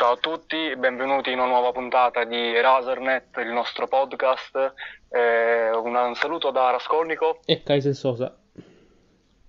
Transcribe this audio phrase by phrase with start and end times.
[0.00, 4.72] Ciao a tutti, benvenuti in una nuova puntata di Rasernet, il nostro podcast.
[5.10, 7.40] Eh, un, un saluto da Rascolnico.
[7.44, 8.34] E Kaiser Sosa.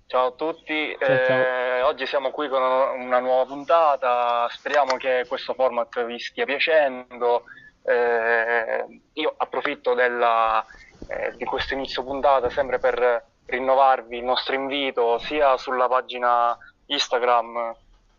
[0.06, 1.86] Ciao a tutti, Ciao, eh, ciao.
[1.86, 7.44] oggi siamo qui con una nuova puntata, speriamo che questo format vi stia piacendo.
[7.82, 10.62] Eh, io approfitto della,
[11.08, 17.74] eh, di questo inizio puntata sempre per rinnovarvi il nostro invito sia sulla pagina Instagram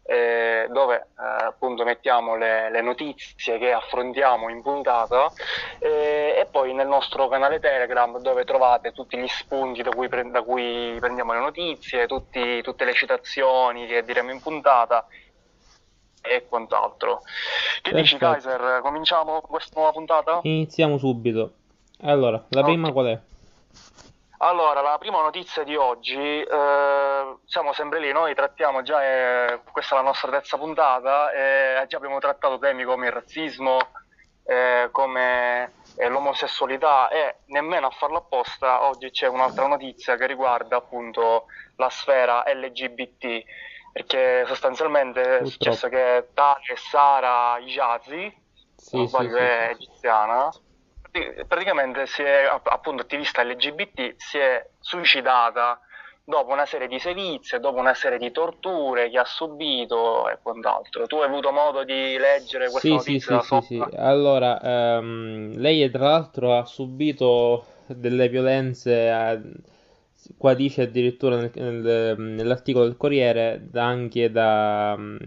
[0.06, 5.32] eh, dove eh, appunto mettiamo le, le notizie che affrontiamo in puntata
[5.80, 10.30] eh, e poi nel nostro canale Telegram dove trovate tutti gli spunti da cui, pre-
[10.30, 15.08] da cui prendiamo le notizie, tutti- tutte le citazioni che diremo in puntata
[16.22, 17.22] e quant'altro.
[17.82, 18.50] Che dici Perfetto.
[18.50, 18.82] Kaiser?
[18.82, 20.40] Cominciamo questa nuova puntata?
[20.44, 21.54] Iniziamo subito.
[22.02, 22.94] Allora, la prima Ok.
[22.94, 23.20] qual è?
[24.46, 29.96] Allora, la prima notizia di oggi, eh, siamo sempre lì, noi trattiamo già, eh, questa
[29.96, 33.78] è la nostra terza puntata, e già abbiamo trattato temi come il razzismo,
[34.44, 40.76] eh, come eh, l'omosessualità e nemmeno a farlo apposta, oggi c'è un'altra notizia che riguarda
[40.76, 41.46] appunto
[41.78, 43.44] la sfera LGBT,
[43.94, 48.42] perché sostanzialmente è successo che tale Sara Ijazi,
[48.76, 49.84] Sì, non sbaglio sì, è sì.
[49.84, 50.52] egiziana,
[51.48, 55.80] praticamente si è, app- appunto attivista LGBT, si è suicidata
[56.24, 61.06] dopo una serie di sevizie, dopo una serie di torture che ha subito e quant'altro.
[61.08, 63.80] Tu hai avuto modo di leggere questa Sì, sì, notizia sì, sì, sì.
[63.80, 63.92] sopra?
[63.96, 64.60] Allora,
[64.98, 69.42] ehm, lei tra l'altro ha subito delle violenze, eh,
[70.38, 75.18] qua dice addirittura nel- nel- nell'articolo del Corriere, da- anche da, mm,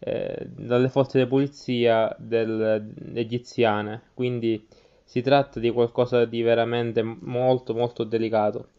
[0.00, 4.66] eh, dalle forze di polizia del- egiziane, quindi
[5.06, 8.70] si tratta di qualcosa di veramente molto, molto delicato.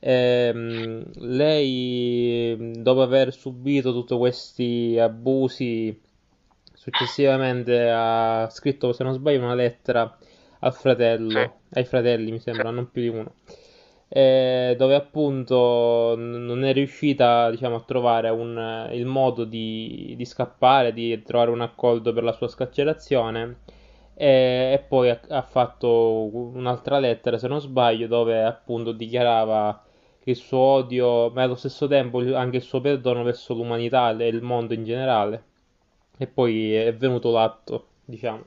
[0.00, 5.98] Ehm, lei, dopo aver subito tutti questi abusi,
[6.74, 10.16] successivamente ha scritto, se non sbaglio, una lettera
[10.60, 13.34] al fratello, ai fratelli, mi sembra, non più di uno,
[14.08, 20.92] eh, dove appunto non è riuscita, diciamo, a trovare un- il modo di, di scappare,
[20.92, 23.56] di trovare un accordo per la sua scarcerazione.
[24.20, 29.80] E, e poi ha, ha fatto un'altra lettera, se non sbaglio, dove appunto dichiarava
[30.24, 34.42] il suo odio, ma allo stesso tempo anche il suo perdono verso l'umanità e il
[34.42, 35.44] mondo in generale.
[36.18, 38.44] E poi è venuto l'atto, diciamo.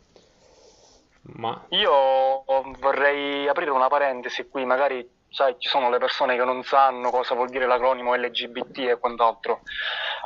[1.24, 2.44] Ma Io
[2.80, 7.36] vorrei aprire una parentesi qui, magari sai, ci sono le persone che non sanno cosa
[7.36, 9.62] vuol dire l'acronimo LGBT e quant'altro.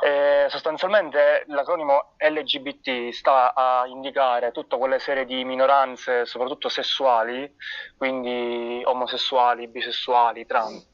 [0.04, 7.50] Eh, sostanzialmente l'acronimo LGBT sta a indicare tutta quelle serie di minoranze, soprattutto sessuali,
[7.96, 10.86] quindi omosessuali, bisessuali, trans,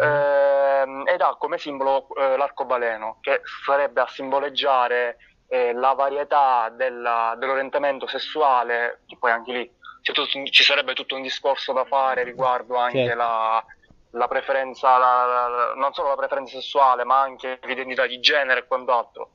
[0.00, 5.18] ehm, ed ha come simbolo eh, l'arcobaleno, che sarebbe a simboleggiare
[5.50, 11.14] eh, la varietà della- dell'orientamento sessuale, che poi anche lì tutto un- ci sarebbe tutto
[11.14, 13.64] un discorso da fare riguardo anche certo, la,
[14.12, 18.66] la preferenza, la- la- non solo la preferenza sessuale, ma anche l'identità di genere e
[18.66, 19.32] quant'altro.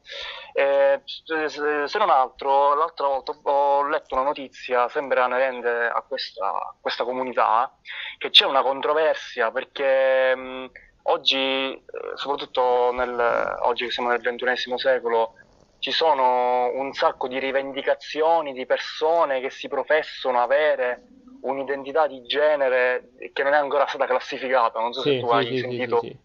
[0.53, 6.75] Eh, se non altro, l'altra volta ho letto una notizia sempre anerente a questa, a
[6.79, 7.75] questa comunità,
[8.17, 10.72] che c'è una controversia perché mh,
[11.03, 11.81] oggi, eh,
[12.16, 15.33] soprattutto nel, oggi che siamo nel ventunesimo secolo,
[15.79, 21.03] ci sono un sacco di rivendicazioni di persone che si professano avere
[21.43, 24.79] un'identità di genere che non è ancora stata classificata.
[24.79, 25.99] Non so se sì, tu sì, hai sì, sì, sì, sentito.
[25.99, 26.17] sì.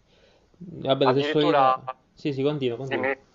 [0.57, 1.83] Vabbè, Addirittura.
[2.13, 3.05] Sì, sì, continua, continua.
[3.05, 3.27] dimmi.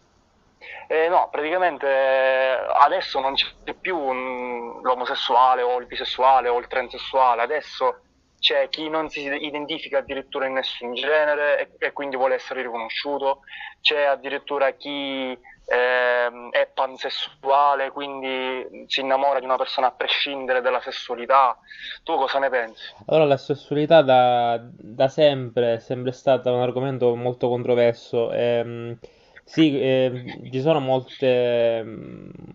[0.88, 6.66] Eh, no, praticamente eh, adesso non c'è più un- l'omosessuale o il bisessuale o il
[6.66, 8.00] transessuale, adesso
[8.44, 13.40] c'è chi non si identifica addirittura in nessun genere e, e quindi vuole essere riconosciuto,
[13.80, 15.30] c'è addirittura chi
[15.64, 21.58] ehm, è pansessuale, quindi si innamora di una persona a prescindere dalla sessualità.
[22.02, 22.92] Tu cosa ne pensi?
[23.06, 28.30] Allora, la sessualità da, da sempre è sempre stata un argomento molto controverso.
[28.30, 28.98] Ehm,
[29.42, 31.82] sì, ehm, ci sono molte,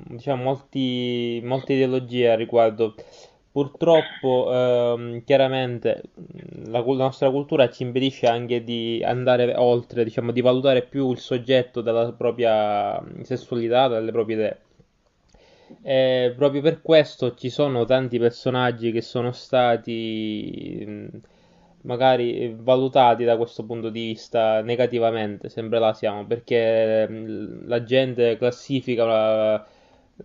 [0.06, 2.94] diciamo, molti, molte ideologie a riguardo.
[3.52, 6.02] Purtroppo, ehm, chiaramente,
[6.68, 11.12] la, cul- la nostra cultura ci impedisce anche di andare oltre, diciamo, di valutare più
[11.12, 14.58] il soggetto della propria sessualità, dalle proprie idee.
[15.82, 21.08] E proprio per questo ci sono tanti personaggi che sono stati mh,
[21.84, 27.08] magari valutati da questo punto di vista negativamente, sempre là siamo, perché
[27.66, 29.66] la gente classifica la-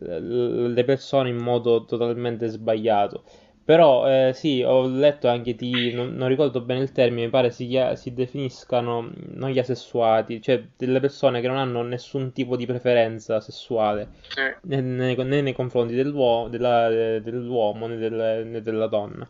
[0.00, 3.24] le persone in modo totalmente sbagliato.
[3.64, 7.50] Però eh, sì, ho letto anche di, non, non ricordo bene il termine, mi pare
[7.50, 12.56] si, chia- si definiscano non gli asessuati, cioè delle persone che non hanno nessun tipo
[12.56, 14.42] di preferenza sessuale Sì.
[14.64, 19.26] né, né- né nei confronti dell'uomo, della- dell'uomo né, del- né della donna.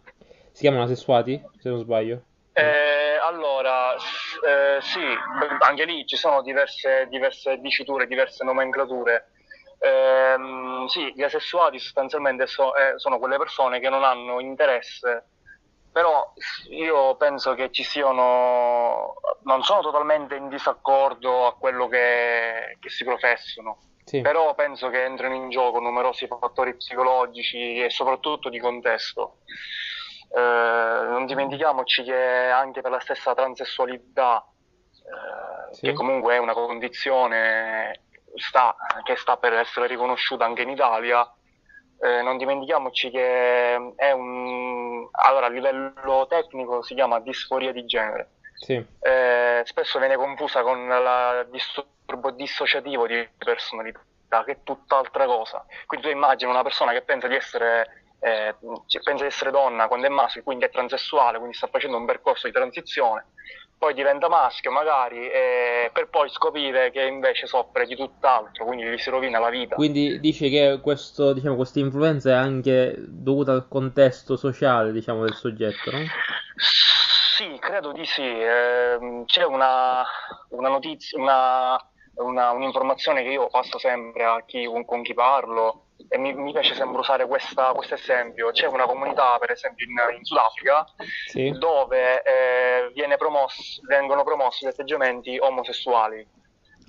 [0.50, 2.24] Si chiamano asessuati, se non sbaglio?
[2.54, 5.00] Eh, allora, eh, sì,
[5.60, 9.28] anche lì ci sono diverse, diverse diciture, diverse nomenclature.
[9.84, 15.28] Ehm, sì, gli asessuati sostanzialmente so- eh, sono quelle persone che non hanno interesse,
[15.92, 16.32] però
[16.70, 23.04] io penso che ci siano, non sono totalmente in disaccordo a quello che, che si
[23.04, 29.40] professano, Sì, però penso che entrino in gioco numerosi fattori psicologici e soprattutto di contesto.
[30.34, 32.16] Eh, non dimentichiamoci che
[32.50, 34.44] anche per la stessa transessualità,
[34.90, 38.00] eh, sì, che comunque è una condizione
[38.34, 41.26] sta- che sta per essere riconosciuta anche in Italia,
[42.00, 45.08] eh, non dimentichiamoci che è un...
[45.12, 48.30] Allora, a livello tecnico si chiama disforia di genere.
[48.54, 54.00] sì, Eh, spesso viene confusa con il disturbo dissociativo di personalità,
[54.44, 55.64] che è tutt'altra cosa.
[55.86, 57.88] Quindi tu immagini una persona che pensa di essere,
[58.18, 58.56] eh,
[59.02, 62.46] pensa di essere donna quando è maschio, quindi è transessuale, quindi sta facendo un percorso
[62.46, 63.26] di transizione,
[63.84, 68.96] poi diventa maschio magari, eh, per poi scoprire che invece soffre di tutt'altro, quindi gli
[68.96, 69.74] si rovina la vita.
[69.74, 75.34] Quindi dici che questo, diciamo, questa influenza è anche dovuta al contesto sociale, diciamo, del
[75.34, 75.98] soggetto, no?
[77.36, 78.22] Sì, credo di sì.
[78.22, 80.02] Ehm, c'è una,
[80.50, 81.78] una notizia, una,
[82.16, 86.52] una- un'informazione che io passo sempre a chi, con, con chi parlo e mi, mi
[86.52, 88.50] piace sempre usare questo esempio.
[88.50, 90.84] C'è una comunità, per esempio, in, in Sudafrica
[91.28, 96.26] Sì, dove eh, viene promosso- vengono promossi gli atteggiamenti omosessuali.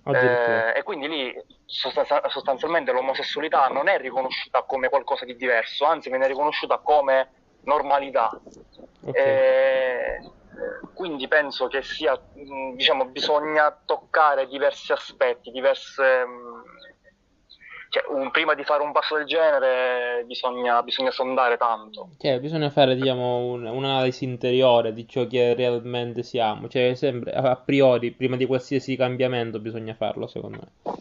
[0.08, 1.34] Eh, e quindi lì
[1.66, 7.32] sostanza- sostanzialmente l'omosessualità non è riconosciuta come qualcosa di diverso, anzi viene riconosciuta come
[7.64, 8.30] normalità.
[9.04, 9.16] Ok.
[9.16, 10.20] Eh,
[10.94, 16.64] quindi penso che sia, mh, diciamo, bisogna toccare diversi aspetti, diverse, mh,
[17.90, 22.10] cioè, un- prima di fare un passo del genere bisogna, bisogna sondare tanto.
[22.18, 26.68] Cioè, bisogna fare, diciamo, un- un'analisi interiore di ciò che realmente siamo.
[26.68, 30.94] Cioè, sempre, a a priori, prima di qualsiasi cambiamento, bisogna farlo, secondo me.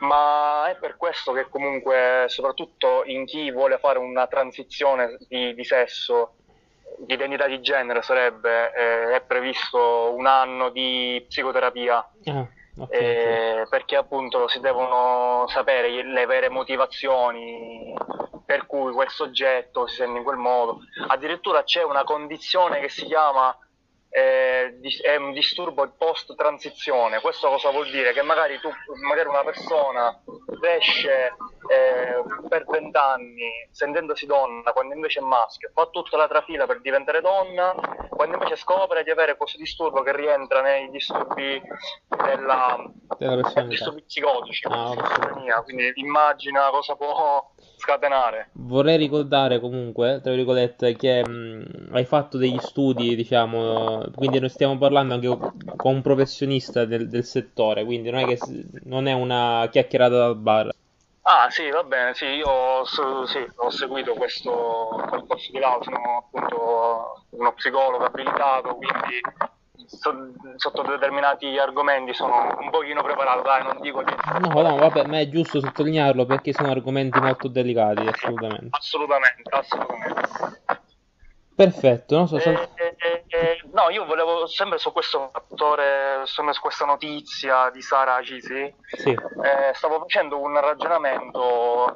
[0.00, 5.64] Ma è per questo che comunque, soprattutto in chi vuole fare una transizione di, di
[5.64, 6.34] sesso,
[6.98, 11.96] di identità di genere sarebbe, eh, è previsto un anno di psicoterapia.
[12.24, 12.92] Ah, ok, ok.
[12.92, 17.94] eh, perché appunto si devono sapere le vere motivazioni
[18.44, 20.80] per cui quel soggetto si sente in quel modo.
[21.08, 23.56] Addirittura c'è una condizione che si chiama
[24.14, 27.20] eh, è un disturbo post transizione.
[27.20, 28.12] Questo cosa vuol dire?
[28.12, 28.68] Che magari tu,
[29.08, 30.22] magari una persona
[30.60, 31.32] cresce
[31.70, 37.22] eh, per vent'anni sentendosi donna quando invece è maschio, fa tutta la trafila per diventare
[37.22, 37.74] donna,
[38.10, 41.60] quando invece scopre di avere questo disturbo che rientra nei disturbi
[42.08, 42.84] della,
[43.16, 48.50] Della disturbi psicotici, Ah, quindi immagina cosa può scatenare.
[48.52, 54.78] Vorrei ricordare comunque, tra virgolette, che mh, hai fatto degli studi, diciamo, quindi noi stiamo
[54.78, 55.28] parlando anche
[55.76, 58.38] con un professionista del, del settore, quindi non è che
[58.84, 60.70] non è una chiacchierata dal bar.
[61.24, 62.84] Ah sì, va bene, sì, io ho,
[63.26, 69.20] sì, ho seguito questo percorso di laurea, sono appunto uno psicologo abilitato, quindi
[69.86, 74.16] so- sotto determinati argomenti sono un pochino preparato, dai, non dico che...
[74.40, 78.68] No, no, vabbè, ma è giusto sottolinearlo perché sono argomenti molto delicati, assolutamente.
[78.70, 80.80] Assolutamente, assolutamente.
[81.54, 86.54] Perfetto, non so, sal- Eh, eh, eh, no, io volevo sempre su questo fattore, sempre
[86.54, 91.88] su questa notizia di Sara Cisi, sì, eh, stavo facendo un ragionamento,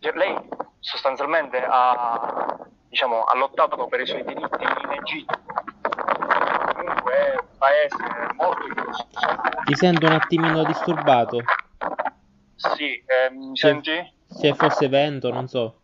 [0.00, 0.36] eh, lei
[0.78, 2.56] sostanzialmente ha,
[2.88, 5.40] diciamo, ha lottato per i suoi diritti in Egitto,
[6.74, 7.96] comunque è un paese
[8.34, 8.64] molto
[9.64, 11.42] ti sento un attimino disturbato.
[12.54, 13.66] Sì, eh, mi Sì.
[13.66, 14.14] senti?
[14.28, 15.80] Se fosse vento, non so.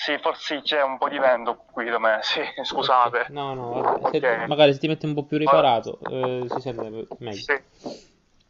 [0.00, 3.26] Sì, forse c'è un po' di vento qui da me, sì, scusate.
[3.28, 4.46] No, no, vabbè, se- Ok.
[4.46, 7.34] magari se ti metti un po' più riparato, eh, si sente meglio.
[7.34, 7.62] Sì.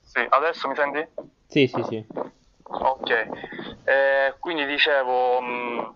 [0.00, 1.04] Sì, adesso mi senti?
[1.48, 2.06] Sì, sì, sì.
[2.62, 3.10] Ok,
[3.82, 5.94] Eh, quindi dicevo, mh,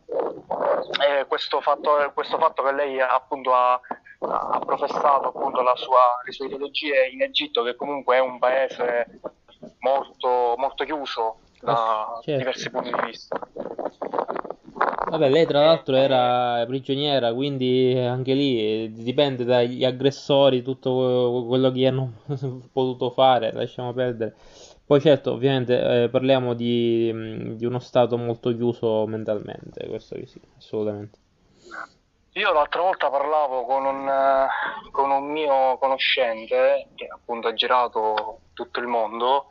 [1.07, 6.33] eh, questo, fatto, questo fatto che lei appunto ha, ha professato appunto la sua, le
[6.33, 9.21] sue ideologie in Egitto, che comunque è un paese
[9.79, 12.39] molto, molto chiuso da certo.
[12.39, 13.39] diversi punti di vista.
[15.15, 21.71] Vabbè, lei tra l'altro era prigioniera, quindi anche lì eh, dipende dagli aggressori, tutto quello
[21.71, 22.15] che hanno
[22.73, 24.35] potuto fare, lasciamo perdere.
[24.85, 30.41] Poi certo, ovviamente eh, parliamo di, mm, di, uno stato molto chiuso mentalmente, questo sì,
[30.59, 31.19] assolutamente.
[32.33, 38.41] Io l'altra volta parlavo con un, eh, con un mio conoscente che appunto ha girato
[38.53, 39.47] tutto il mondo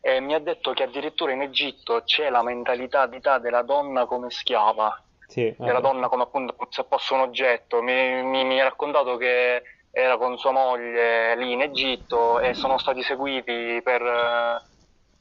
[0.00, 5.02] e mi ha detto che addirittura in Egitto c'è la mentalità della donna come schiava,
[5.26, 7.82] sì, della donna come appunto se fosse un oggetto.
[7.82, 12.78] Mi, mi, mi ha raccontato che era con sua moglie lì in Egitto e sono
[12.78, 14.62] stati seguiti per eh,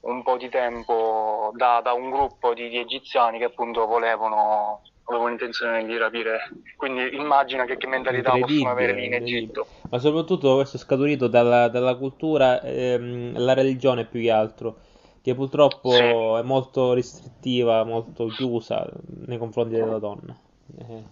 [0.01, 5.31] un po' di tempo da, da un gruppo di, di, egiziani che appunto volevano, avevano
[5.31, 6.51] intenzione di rapire.
[6.75, 9.67] Quindi immagina che, che mentalità possono avere lì in Egitto.
[9.89, 14.77] Ma soprattutto questo è scaturito dalla, dalla cultura ehm, la religione più che altro,
[15.21, 16.01] che purtroppo sì.
[16.01, 18.87] è molto restrittiva, molto chiusa
[19.25, 20.35] nei confronti della donna.
[20.77, 21.03] Eh.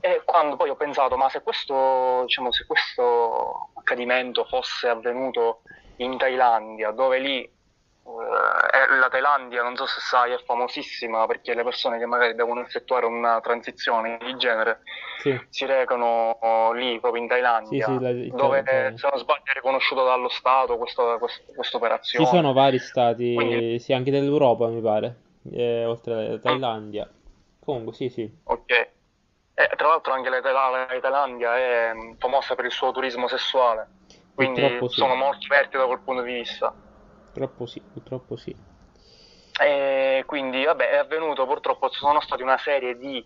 [0.00, 5.62] E quando poi ho pensato, ma se questo, diciamo, se questo accadimento fosse avvenuto
[5.96, 7.50] in Thailandia, dove lì
[8.06, 12.60] eh, la Thailandia, non so se sai, è famosissima perché le persone che magari devono
[12.60, 14.80] effettuare una transizione di genere
[15.18, 15.40] sì.
[15.48, 18.98] si recano lì proprio in Thailandia, sì, sì, la, dove certo.
[18.98, 22.24] se non sbaglio è riconosciuto dallo Stato questa quest, operazione.
[22.24, 23.78] Ci sono vari stati, Quindi...
[23.78, 25.16] sì, anche dell'Europa mi pare,
[25.52, 27.10] eh, oltre alla Thailandia.
[27.64, 28.30] Comunque, sì, sì.
[28.44, 28.70] Ok.
[28.70, 33.88] E, tra l'altro anche la, la, la Thailandia è famosa per il suo turismo sessuale
[34.34, 36.74] quindi purtroppo sono molto aperti da quel punto di vista.
[37.34, 38.56] Purtroppo sì, purtroppo sì.
[39.60, 43.24] E quindi vabbè è avvenuto purtroppo sono stati una serie di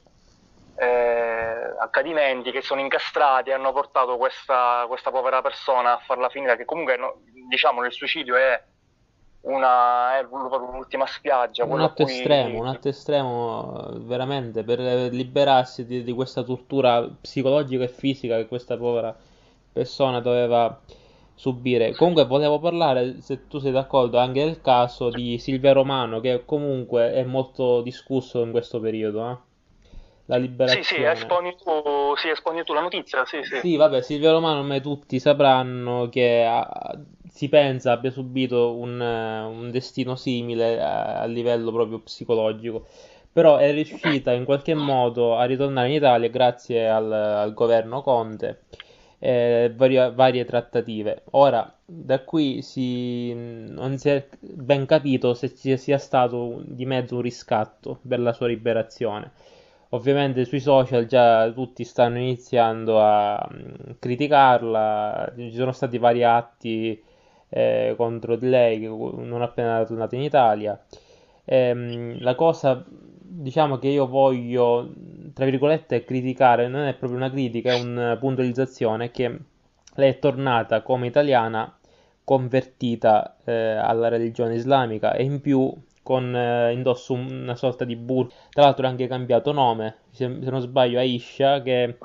[0.77, 6.57] eh, accadimenti che sono incastrati e hanno portato questa, questa, povera persona a farla finita
[6.57, 8.63] che comunque no, diciamo il suicidio è
[9.43, 12.13] una, è l'ultima spiaggia un atto cui...
[12.13, 18.47] estremo un atto estremo veramente per liberarsi di, di questa tortura psicologica e fisica che
[18.47, 19.15] questa povera
[19.73, 20.81] persona doveva
[21.39, 21.95] subire.
[21.95, 27.13] Comunque volevo parlare, se tu sei d'accordo, anche del caso di Silvia Romano, che comunque
[27.13, 29.31] è molto discusso in questo periodo.
[29.31, 29.37] Eh?
[30.27, 30.83] La liberazione.
[30.83, 33.61] Sì, sì, esponi tu, sì, esponi tu la notizia, sì, sì.
[33.61, 36.99] Sì, vabbè, Silvia Romano, ormai tutti sapranno che ha,
[37.31, 42.87] si pensa abbia subito un, un destino simile a, a livello proprio psicologico
[43.31, 48.63] però è riuscita in qualche modo a ritornare in Italia grazie al, al governo Conte
[49.19, 51.23] eh, varie, varie, trattative.
[51.33, 57.17] Ora, da qui si, non si è ben capito se ci sia stato di mezzo
[57.17, 59.33] un riscatto per la sua liberazione.
[59.91, 67.03] Ovviamente sui social già tutti stanno iniziando a mm, criticarla, ci sono stati vari atti
[67.49, 70.79] eh, contro di lei non appena tornata in Italia.
[71.45, 72.85] Ehm, la cosa
[73.29, 74.91] diciamo che io voglio,
[75.33, 79.39] tra virgolette, criticare, non è proprio una critica, è una puntualizzazione che
[79.95, 81.73] lei è tornata come italiana
[82.25, 88.35] convertita eh, alla religione islamica e in più con eh, indosso una sorta di burka.
[88.51, 91.99] Tra l'altro ha anche cambiato nome, se, se non sbaglio Aisha, che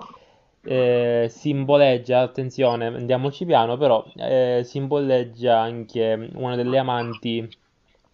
[0.64, 7.50] eh, simboleggia, attenzione, andiamoci piano, però eh, simboleggia anche una delle amanti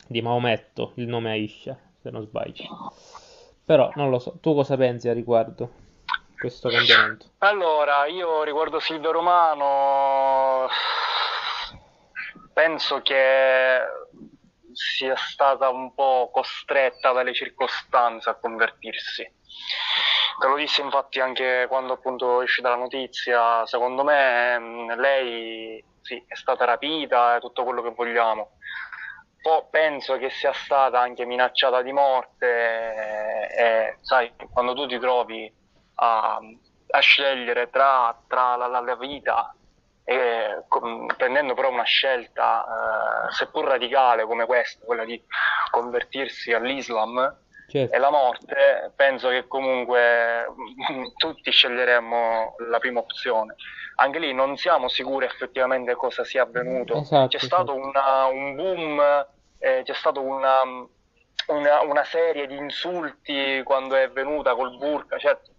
[0.07, 2.93] di Maometto, il nome Aisha se non sbaglio.
[3.69, 5.69] Però non lo so, tu cosa pensi a riguardo
[6.39, 7.27] questo cambiamento?
[7.37, 10.67] Allora, io riguardo Silvio Romano
[12.51, 13.79] penso che
[14.73, 19.21] sia stata un po' costretta dalle circostanze a convertirsi.
[20.39, 26.33] Te lo disse infatti anche quando appunto esce dalla notizia, secondo me lei sì, è
[26.33, 28.53] stata rapita e tutto quello che vogliamo,
[29.41, 34.99] po' penso che sia stata anche minacciata di morte e, e sai, quando tu ti
[34.99, 35.51] trovi
[35.95, 36.39] a,
[36.89, 39.53] a scegliere tra, tra la, la, la, vita
[40.03, 45.21] e com, prendendo però una scelta eh, seppur radicale come questa, quella di
[45.69, 47.37] convertirsi all'Islam
[47.69, 47.95] certo.
[47.95, 50.47] e la morte, penso che comunque
[51.17, 53.55] tutti sceglieremmo la prima opzione.
[53.99, 56.95] Anche lì non siamo sicuri effettivamente cosa sia avvenuto.
[56.95, 59.27] Esatto, c'è stato una, un boom,
[59.57, 60.61] eh, c'è stata una,
[61.47, 65.51] una, una, serie di insulti quando è venuta col burka, certo,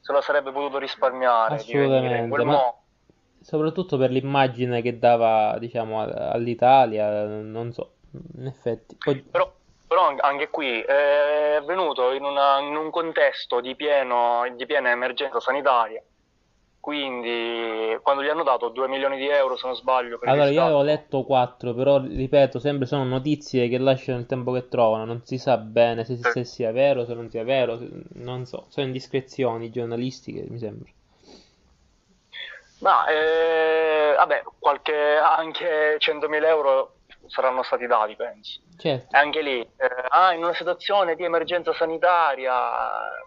[0.00, 1.54] se lo sarebbe potuto risparmiare.
[1.54, 2.74] Assolutamente, ma
[3.40, 7.94] soprattutto per l'immagine che dava diciamo, all'Italia, non so,
[8.36, 8.96] in effetti.
[9.02, 9.20] Poi...
[9.22, 9.50] Però
[9.92, 16.02] però anche qui è avvenuto in, in un contesto di, pieno, di, piena emergenza sanitaria.
[16.82, 20.18] Quindi, quando gli hanno dato 2 milioni di euro, se non sbaglio.
[20.24, 24.66] allora, io avevo letto 4, però ripeto, sempre sono notizie che lasciano il tempo che
[24.66, 25.04] trovano.
[25.04, 27.78] Non si sa bene se, se sia vero, se non sia vero,
[28.14, 28.64] non so.
[28.66, 30.90] Sono indiscrezioni giornalistiche, mi sembra.
[32.80, 36.94] Ma, eh, vabbè, qualche, anche 100.000 euro
[37.28, 38.60] saranno stati dati, penso.
[38.76, 39.16] Certo.
[39.16, 42.52] Anche lì, eh, ah, in una situazione di emergenza sanitaria,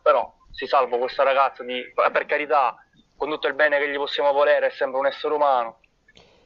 [0.03, 2.75] però si salva questa ragazza di, per carità,
[3.15, 5.79] con tutto il bene che gli possiamo volere, è sempre un essere umano.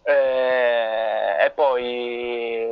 [0.04, 2.68] Eh, e poi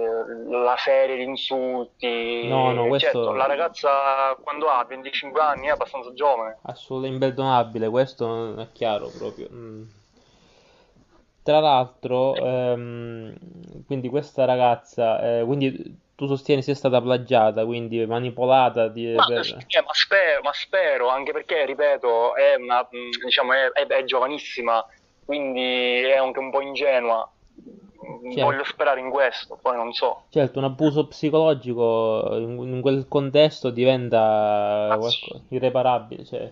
[0.50, 2.48] la serie di insulti.
[2.48, 3.12] No, no, questo...
[3.12, 6.58] Certo, la ragazza quando ha 25 anni è abbastanza giovane.
[6.64, 9.48] Assolutamente imperdonabile, questo è chiaro proprio.
[9.52, 9.84] Mm.
[11.44, 13.34] Tra l'altro, ehm,
[13.86, 19.46] quindi questa ragazza, eh, quindi tu sostieni sia stata plagiata, quindi manipolata di, ma, per...
[19.46, 24.04] eh, ma, spero, ma, spero, anche perché, ripeto, è, una, mm, diciamo, è, è, è
[24.04, 24.84] giovanissima,
[25.24, 27.32] quindi è anche un po' ingenua.
[28.32, 28.42] Certo.
[28.42, 30.24] Voglio sperare in questo, poi non so.
[30.30, 36.26] Certo, un abuso psicologico in, in quel contesto diventa qualcosa, irreparabile.
[36.26, 36.50] Cioè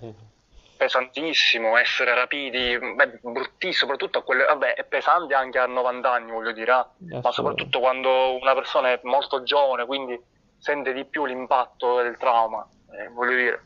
[0.76, 6.32] pesantissimo essere rapiti, beh, bruttissimo, soprattutto a quelle, vabbè, è pesante anche a 90 anni,
[6.32, 7.20] voglio dire, eh?
[7.22, 10.20] ma soprattutto quando una persona è molto giovane, quindi
[10.58, 13.62] sente di più l'impatto del trauma, eh, voglio dire.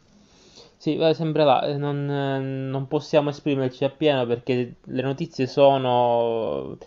[0.78, 6.78] Sì, sempre là, eh, non, eh, non possiamo esprimerci appieno perché le notizie sono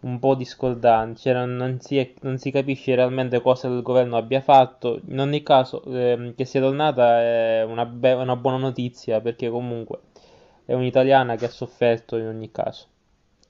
[0.00, 5.00] un po' discordanti, non, non, si, non, si, capisce realmente cosa il governo abbia fatto.
[5.08, 9.98] In ogni caso, eh, che sia tornata è una, be- una, buona notizia perché comunque
[10.64, 12.86] è un'italiana che ha sofferto in ogni caso.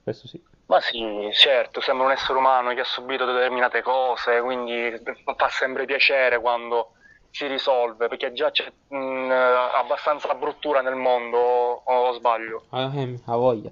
[0.02, 0.42] Questo sì.
[0.66, 1.02] Ma sì,
[1.32, 5.00] certo, sembra un essere umano che ha subito determinate cose, quindi
[5.36, 6.92] fa sempre piacere quando
[7.30, 9.30] si risolve, perché già c'è mh,
[9.76, 12.64] abbastanza bruttura nel mondo, o, sbaglio?
[12.70, 13.70] Ah, eh, ha voglia.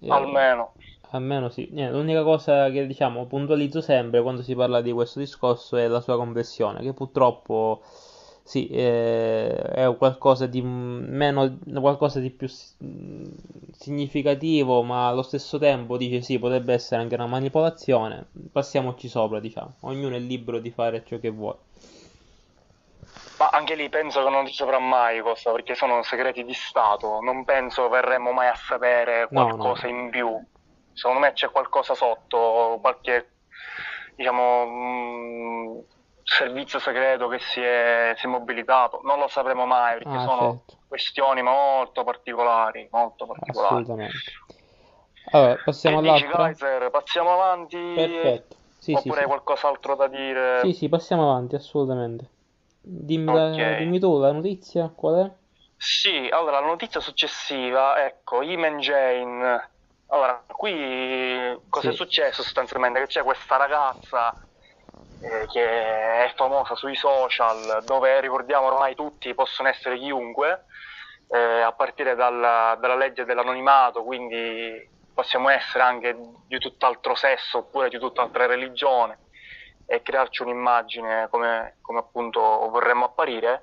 [0.00, 0.74] Eh, Almeno.
[1.14, 1.68] Almeno sì.
[1.72, 6.00] Niente, l'unica cosa che diciamo puntualizzo sempre quando si parla di questo discorso è la
[6.00, 7.82] sua complessione, che purtroppo
[8.42, 12.48] sì, è, è qualcosa di meno, qualcosa di più
[13.72, 18.28] significativo, ma allo stesso tempo dice sì, potrebbe essere anche una manipolazione.
[18.50, 19.74] Passiamoci sopra, diciamo.
[19.80, 21.58] Ognuno è libero di fare ciò che vuole.
[23.38, 27.20] Ma anche lì penso che non si saprà mai cosa, perché sono segreti di Stato.
[27.20, 30.00] Non penso verremo mai a sapere qualcosa no, no.
[30.00, 30.44] in più
[30.92, 33.30] secondo me c'è qualcosa sotto, qualche
[34.14, 35.78] diciamo, mh, mm,
[36.22, 40.62] servizio segreto che si è, si è, mobilitato, non lo sapremo mai perché ah, sono
[40.66, 40.84] certo.
[40.88, 43.74] questioni molto particolari, molto particolari.
[43.74, 44.16] Assolutamente.
[45.32, 46.36] Allora, passiamo all'altro.
[46.36, 47.78] Kaiser, passiamo avanti.
[47.94, 48.56] Perfetto.
[48.78, 50.60] Sì, oppure sì, hai qualcos'altro da dire?
[50.62, 52.28] Sì, sì, passiamo avanti, assolutamente.
[52.80, 53.78] Dimmi, okay.
[53.78, 55.30] dimmi tu la notizia, qual è?
[55.76, 59.70] Sì, allora la notizia successiva, ecco, Iman Jane
[60.12, 61.94] allora, qui cosa sì.
[61.94, 63.00] è successo sostanzialmente?
[63.00, 64.34] Che c'è questa ragazza
[65.22, 65.64] eh, che
[66.24, 70.66] è famosa sui social, dove ricordiamo ormai tutti possono essere chiunque,
[71.28, 77.88] eh, a partire dalla, dalla legge dell'anonimato, quindi possiamo essere anche di tutt'altro sesso oppure
[77.88, 79.18] di tutt'altra religione
[79.86, 83.62] e crearci un'immagine come, come appunto vorremmo apparire.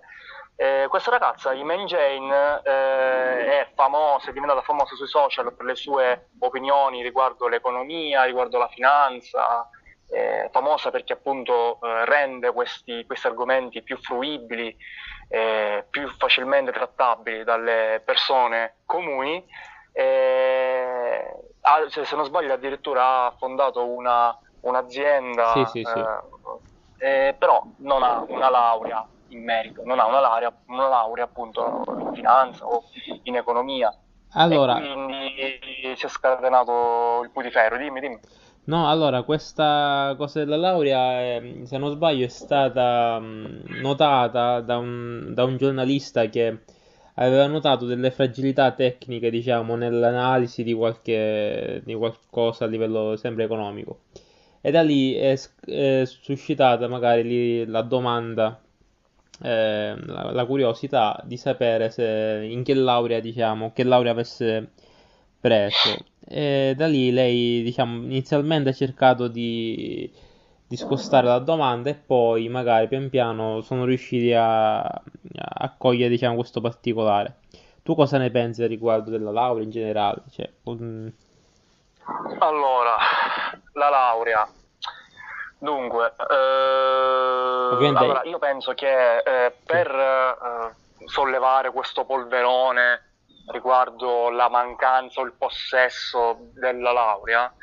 [0.61, 5.73] Eh, questa ragazza, Iman Jane, eh, è famosa, è diventata famosa sui social per le
[5.73, 9.69] sue opinioni riguardo l'economia, riguardo la finanza,
[10.09, 14.75] eh, famosa perché appunto eh, rende questi, questi, argomenti più fruibili,
[15.29, 19.41] eh, più facilmente trattabili dalle persone comuni.
[21.61, 26.03] Ha, se non sbaglio addirittura ha fondato una, un'azienda, sì, sì, sì.
[26.97, 31.83] Eh, però non ha una laurea in merito, non ha una laurea, una laurea appunto
[31.99, 32.83] in finanza o
[33.23, 33.93] in economia.
[34.33, 38.19] Allora, e quindi si è scatenato il putiferro, dimmi, dimmi.
[38.65, 44.77] No, allora, questa cosa della laurea, eh, se non sbaglio, è stata mm, notata da
[44.77, 46.59] un, da un, giornalista che
[47.15, 54.01] aveva notato delle fragilità tecniche, diciamo, nell'analisi di, qualche, di qualcosa a livello sempre economico.
[54.61, 58.61] E da lì è, è suscitata magari lì la domanda
[59.41, 64.71] eh, la, la, curiosità di sapere se, in che laurea, diciamo, che laurea avesse
[65.39, 65.97] preso.
[66.25, 70.11] E da lì lei, diciamo, inizialmente ha cercato di,
[70.67, 76.35] di scostare la domanda e poi magari pian piano sono riusciti a, a cogliere, diciamo,
[76.35, 77.37] questo particolare.
[77.81, 80.23] Tu cosa ne pensi riguardo della laurea in generale?
[80.31, 81.11] Cioè, un...
[82.39, 82.97] Allora,
[83.73, 84.47] la laurea
[85.61, 93.11] Dunque, eh, allora io penso che eh, per eh, sollevare questo polverone
[93.51, 97.53] riguardo la mancanza o il possesso della laurea,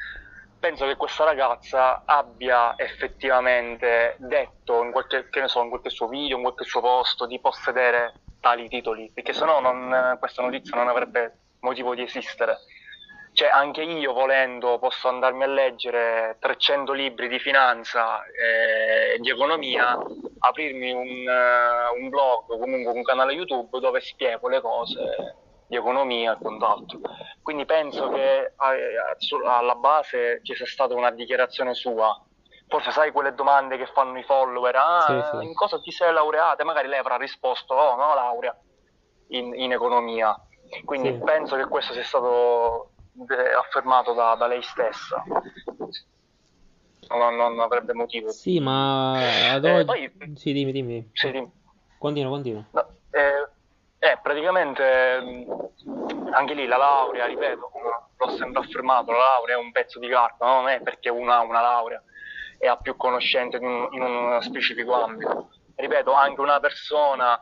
[0.60, 6.42] penso che questa ragazza abbia effettivamente detto in qualche, so, in qualche suo video, in
[6.42, 11.94] qualche suo posto di possedere tali titoli, perché sennò non, questa notizia non avrebbe motivo
[11.94, 12.58] di esistere.
[13.36, 19.28] Cioè anche io volendo posso andarmi a leggere 300 libri di finanza e eh, di
[19.28, 19.94] economia,
[20.38, 26.32] aprirmi un, uh, un blog, comunque un canale YouTube dove spiego le cose di economia
[26.32, 26.98] e quant'altro.
[27.42, 32.18] Quindi penso che alla base ci sia stata una dichiarazione sua.
[32.68, 35.44] Forse sai quelle domande che fanno i follower, ah, sì, sì.
[35.44, 36.64] in cosa ti sei laureata?
[36.64, 38.58] Magari lei avrà risposto, oh, no, laurea
[39.28, 40.34] in, in economia.
[40.86, 41.18] Quindi sì.
[41.22, 42.92] penso che questo sia stato
[43.58, 45.22] affermato da, da lei stessa.
[47.08, 48.30] Non, non, avrebbe motivo.
[48.30, 50.10] Sì, ma ad eh, oggi...
[50.10, 50.32] poi...
[50.36, 51.10] Sì, dimmi, dimmi.
[51.12, 51.50] Sì, dimmi.
[51.98, 52.64] Continua, continua.
[52.70, 53.48] No, eh,
[53.98, 55.46] eh, praticamente
[56.32, 57.70] anche lì la laurea, ripeto,
[58.16, 61.40] l'ho sempre affermato, la laurea è un pezzo di carta, non è perché uno ha
[61.40, 62.02] una laurea
[62.58, 65.50] e ha più conoscenze in un, in un specifico ambito.
[65.74, 67.40] Ripeto, anche una persona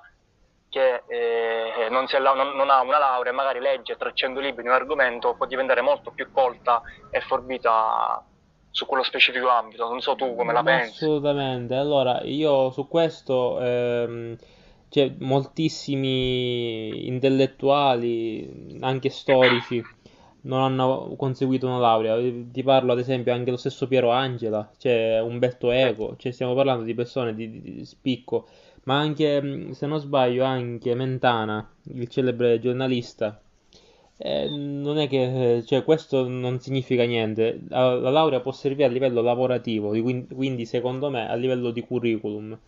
[0.75, 4.75] che eh, non, non, non, ha una laurea e magari legge 300 libri di un
[4.75, 8.21] argomento può diventare molto più colta e forbita
[8.73, 9.89] su quello specifico ambito.
[9.89, 11.05] Non so tu come la pensi.
[11.05, 11.77] Assolutamente.
[11.77, 14.37] Allora, io su questo ehm,
[14.89, 19.81] c'è moltissimi intellettuali, anche storici,
[20.41, 22.17] non hanno conseguito una laurea.
[22.19, 26.83] Ti parlo ad esempio anche lo stesso Piero Angela, c'è Umberto Eco, cioè stiamo parlando
[26.83, 28.49] di persone di, di, di spicco
[28.85, 33.40] ma anche, mm, se non sbaglio, anche Mentana, il celebre giornalista.
[34.16, 37.61] Eh, non è che, cioè, questo non significa niente.
[37.68, 42.59] La, la laurea può servire a livello lavorativo, quindi, secondo me a livello di curriculum,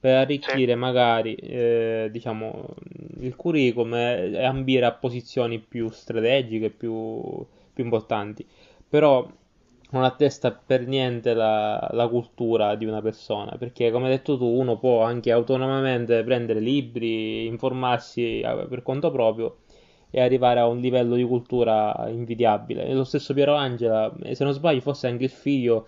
[0.00, 2.74] per arricchire magari, eh, diciamo,
[3.20, 7.20] il curriculum e, e ambire a posizioni più strategiche, più,
[7.72, 8.46] più importanti.
[8.88, 9.28] Però
[9.90, 14.44] non attesta per niente la, la, cultura di una persona, perché come hai detto tu,
[14.44, 19.58] uno può anche autonomamente prendere libri, informarsi eh, per conto proprio
[20.10, 22.86] e arrivare a un livello di cultura invidiabile.
[22.86, 25.86] E lo stesso Piero Angela, se non sbaglio, forse anche il figlio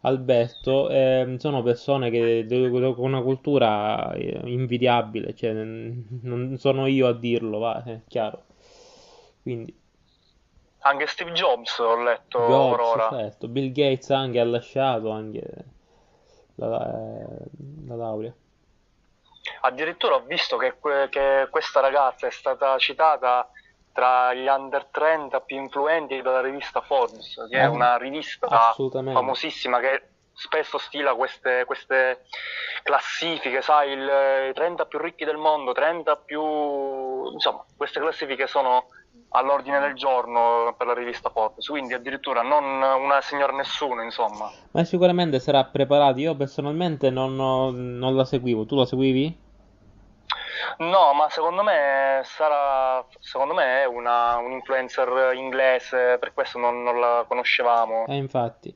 [0.00, 7.12] Alberto, eh, sono persone che con una cultura eh, invidiabile, cioè non sono io a
[7.12, 8.44] dirlo, va, è chiaro.
[9.42, 9.74] Quindi
[10.86, 13.08] anche Steve Jobs ho letto Jobs, ora.
[13.10, 13.48] Certo.
[13.48, 15.42] Bill Gates anche ha lasciato anche
[16.56, 16.94] la,
[17.86, 18.32] la laurea.
[19.60, 20.76] Addirittura ho visto che,
[21.08, 23.48] che, questa ragazza è stata citata
[23.92, 30.02] tra gli under 30 più influenti dalla rivista Forbes, che è una rivista famosissima che
[30.36, 32.26] spesso stila queste, queste
[32.82, 34.10] classifiche, sai, il,
[34.50, 37.32] i 30 più ricchi del mondo, 30 più...
[37.32, 38.88] insomma, queste classifiche sono
[39.30, 44.50] all'ordine del giorno per la rivista Forbes, quindi addirittura non una signora nessuno, insomma.
[44.72, 49.44] Ma sicuramente sarà preparato, io personalmente non, non la seguivo, tu la seguivi?
[50.78, 56.82] No, ma secondo me sarà, secondo me è una, un influencer inglese, per questo non,
[56.82, 58.04] non la conoscevamo.
[58.06, 58.74] Eh, infatti.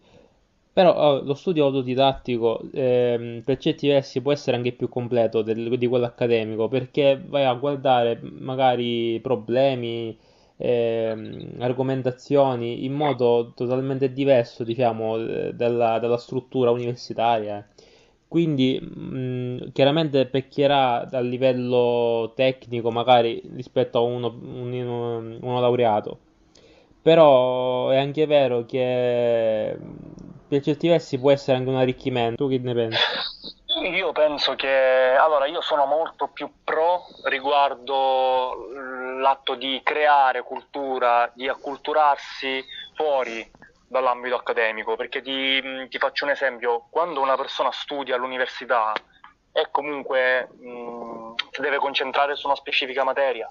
[0.72, 5.76] Però oh, lo studio autodidattico eh, per certi versi può essere anche più completo del,
[5.76, 10.16] di quello accademico perché vai a guardare magari problemi,
[10.56, 15.16] eh, argomentazioni in modo totalmente diverso, diciamo,
[15.52, 17.66] della, della struttura universitaria.
[18.28, 26.18] Quindi mh, chiaramente pecchierà a livello tecnico magari rispetto a uno, un, uno laureato.
[27.02, 29.76] Però è anche vero che
[30.50, 32.44] per certi versi può essere anche un arricchimento.
[32.44, 32.98] Tu che ne pensi?
[33.84, 38.66] Io penso che allora io sono molto più pro riguardo
[39.20, 42.64] l'atto di creare cultura, di acculturarsi
[42.96, 43.48] fuori
[43.86, 48.92] dall'ambito accademico, perché ti, ti faccio un esempio, quando una persona studia all'università
[49.52, 53.50] e comunque mh, si deve concentrare su una specifica materia,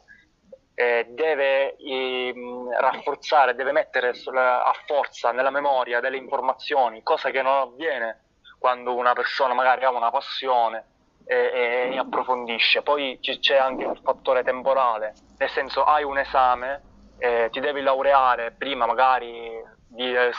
[0.79, 2.33] eh, deve eh,
[2.79, 9.11] rafforzare, deve mettere a forza nella memoria delle informazioni, cosa che non avviene quando una
[9.11, 10.85] persona magari ha una passione
[11.25, 12.81] e, e approfondisce.
[12.81, 16.81] Poi c'è anche il fattore temporale, nel senso hai un esame,
[17.17, 20.31] eh, ti devi laureare prima magari di eh,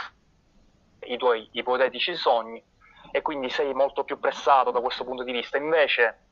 [1.02, 2.64] i tuoi ipotetici sogni
[3.10, 5.58] e quindi sei molto più pressato da questo punto di vista.
[5.58, 6.28] Invece,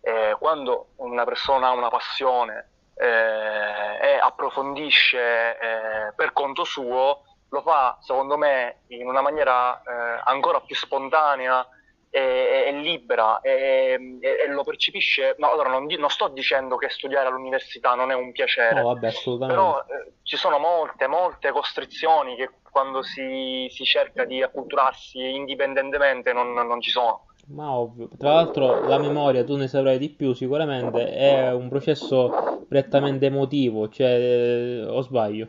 [0.00, 2.68] eh, quando una persona ha una passione
[3.00, 10.60] e approfondisce eh, per conto suo, lo fa secondo me in una maniera eh, ancora
[10.60, 11.66] più spontanea
[12.10, 15.36] e, libera e, lo percepisce.
[15.38, 19.12] No, allora non, non, sto dicendo che studiare all'università non è un piacere, no, vabbè,
[19.46, 26.32] però eh, ci sono molte, molte costrizioni che quando si, si cerca di acculturarsi indipendentemente
[26.32, 27.26] non, non ci sono.
[27.52, 32.64] Ma ovvio, tra l'altro la memoria, tu ne saprai di più sicuramente, è un processo
[32.68, 35.48] prettamente emotivo, cioè, o sbaglio?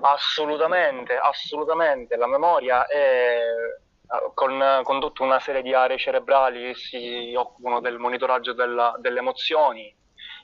[0.00, 2.16] Assolutamente, assolutamente.
[2.16, 3.40] La memoria è
[4.32, 9.18] con, con, tutta una serie di aree cerebrali che si occupano del monitoraggio della, delle
[9.18, 9.94] emozioni.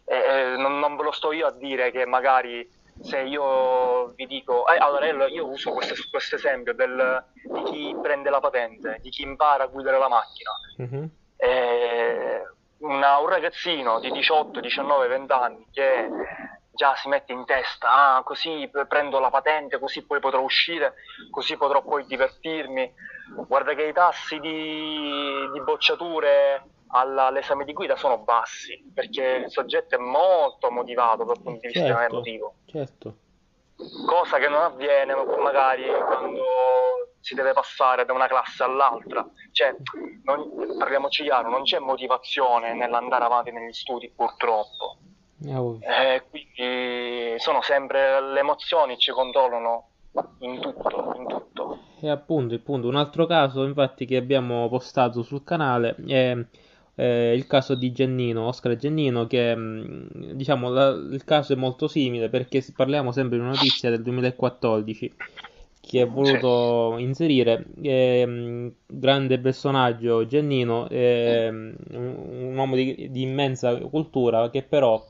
[0.05, 2.69] E, non, non, ve lo sto io a dire che magari
[3.03, 8.41] se io vi dico, eh, allora io uso questo esempio del, di chi prende la
[8.41, 10.51] patente, di chi impara a guidare la macchina.
[10.83, 11.05] Mm-hmm.
[11.37, 12.43] Eh,
[12.79, 16.09] una, un ragazzino di 18, 19, 20 anni che
[16.73, 20.95] già si mette in testa, ah, così prendo la patente, così poi potrò uscire,
[21.31, 22.93] così potrò poi divertirmi.
[23.47, 29.95] Guarda che i tassi di, di bocciature all'esame di guida sono bassi, perché il soggetto
[29.95, 32.55] è molto motivato dal punto di vista certo, emotivo.
[32.67, 33.15] Certo.
[34.07, 36.43] Cosa che non avviene magari quando
[37.21, 39.27] si deve passare da una classe all'altra.
[39.53, 39.75] Cioè,
[40.25, 44.99] non, parliamoci chiaro, non c'è motivazione nell'andare avanti negli studi, purtroppo.
[45.43, 49.89] Eh, quindi sono sempre le emozioni ci controllano
[50.41, 51.79] in tutto, in tutto.
[52.01, 56.37] E appunto, appunto, un altro caso infatti che abbiamo postato sul canale è
[57.01, 61.89] eh, il caso di Gennino, Oscar Gennino, che mm, diciamo la, il caso è molto
[61.89, 65.15] simile perché parliamo sempre di una notizia del 2014
[65.81, 67.65] che ha voluto inserire.
[67.81, 75.03] Eh, grande personaggio Giannino, eh, un, un, uomo di, di, immensa cultura che però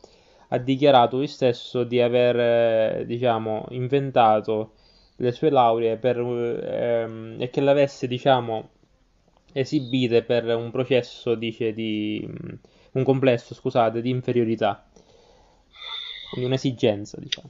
[0.49, 4.75] ha dichiarato lui stesso di aver eh, diciamo, inventato
[5.17, 8.69] le sue lauree per, ehm, e che l'avesse diciamo,
[9.53, 12.29] esibite per un processo dice, di
[12.93, 14.85] un complesso scusate, di inferiorità
[16.31, 17.49] quindi un'esigenza diciamo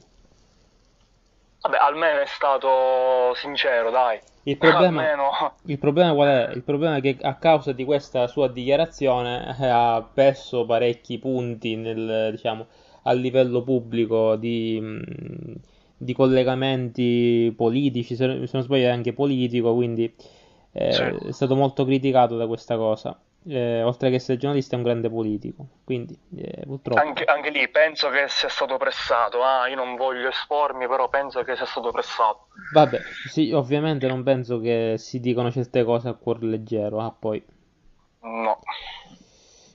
[1.61, 4.19] Vabbè, almeno è stato sincero, dai.
[4.43, 5.53] Il problema, almeno...
[5.65, 6.51] il problema qual è?
[6.55, 11.75] Il problema è che a causa di questa sua dichiarazione eh, ha perso parecchi punti
[11.75, 12.65] nel, diciamo,
[13.03, 15.53] a livello pubblico di, mm,
[15.97, 20.11] di collegamenti politici, se, non sbaglio è anche politico, quindi
[20.73, 21.27] eh, sì.
[21.27, 23.17] è stato molto criticato da questa cosa.
[23.47, 27.01] Eh, oltre che essere giornalista è un grande politico, quindi eh, purtroppo...
[27.01, 31.41] Anche, anche, lì penso che sia stato pressato, ah, io non voglio espormi, però penso
[31.43, 32.49] che sia stato pressato.
[32.71, 37.43] Vabbè, sì, ovviamente non penso che si dicano certe cose a cuor leggero, ah poi...
[38.21, 38.59] No,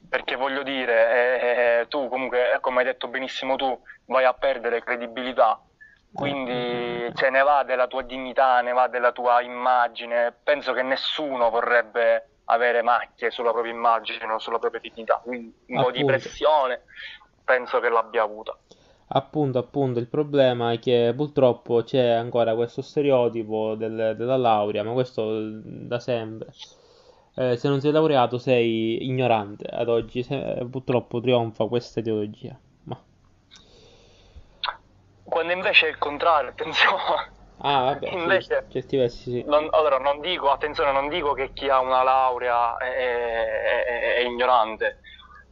[0.09, 4.81] perché voglio dire, eh, eh tu comunque, come hai detto benissimo tu, vai a perdere
[4.81, 5.61] credibilità,
[6.17, 11.51] quindi cioè, ne va della tua dignità, ne va della tua immagine, penso che nessuno
[11.51, 15.21] vorrebbe avere macchie sulla propria immagine o sulla propria dignità.
[15.23, 15.83] Quindi un appunto.
[15.83, 16.83] po' di pressione
[17.45, 18.57] penso che l'abbia avuta.
[19.09, 24.93] Appunto, appunto, il problema è che purtroppo c'è ancora questo stereotipo del, della laurea, ma
[24.93, 26.49] questo da sempre.
[27.37, 32.59] Eh, se non sei laureato sei ignorante ad oggi, se, purtroppo trionfa questa ideologia.
[35.29, 37.35] Quando invece è il contrario, attenzione.
[37.59, 39.45] Ah, vabbè, Invece, certi versi sì.
[39.45, 44.15] Non, allora, non dico, attenzione, non dico che chi ha una laurea è, è, è,
[44.17, 45.01] è ignorante,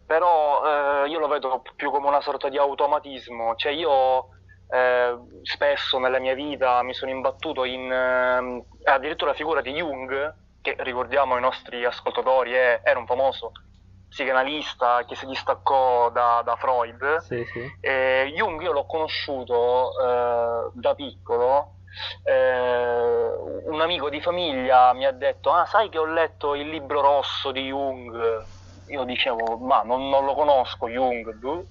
[0.06, 4.28] però eh, io lo vedo più come una sorta di automatismo, cioè io
[4.68, 10.34] eh, spesso nella mia vita mi sono imbattuto in eh, addirittura la figura di Jung,
[10.60, 13.52] che ricordiamo ai nostri ascoltatori è, era un famoso
[14.14, 17.18] psicanalista che si distaccò da, da Freud.
[17.18, 17.70] Sì, sì.
[18.34, 21.74] Jung io l'ho conosciuto eh, da piccolo
[22.22, 23.32] eh,
[23.66, 27.50] un amico di famiglia mi ha detto, ah sai che ho letto il libro rosso
[27.52, 28.44] di Jung?
[28.88, 31.66] Io dicevo, ma non, non lo conosco Jung,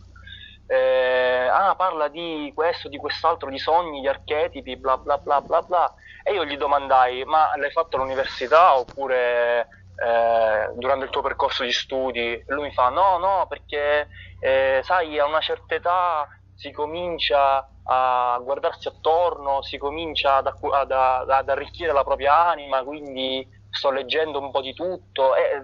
[0.65, 5.61] eh, ah parla di questo, di quest'altro, di sogni, di archetipi, bla bla bla bla
[5.61, 5.93] bla.
[6.23, 11.71] E io gli domandai, ma l'hai fatto all'università oppure eh, durante il tuo percorso di
[11.71, 12.43] studi?
[12.47, 14.07] Lui mi fa, no, no, perché
[14.39, 20.91] eh, sai, a una certa età si comincia a guardarsi attorno, si comincia ad, ad,
[20.91, 25.61] ad, arricchire la propria anima, quindi sto leggendo un po' di tutto, è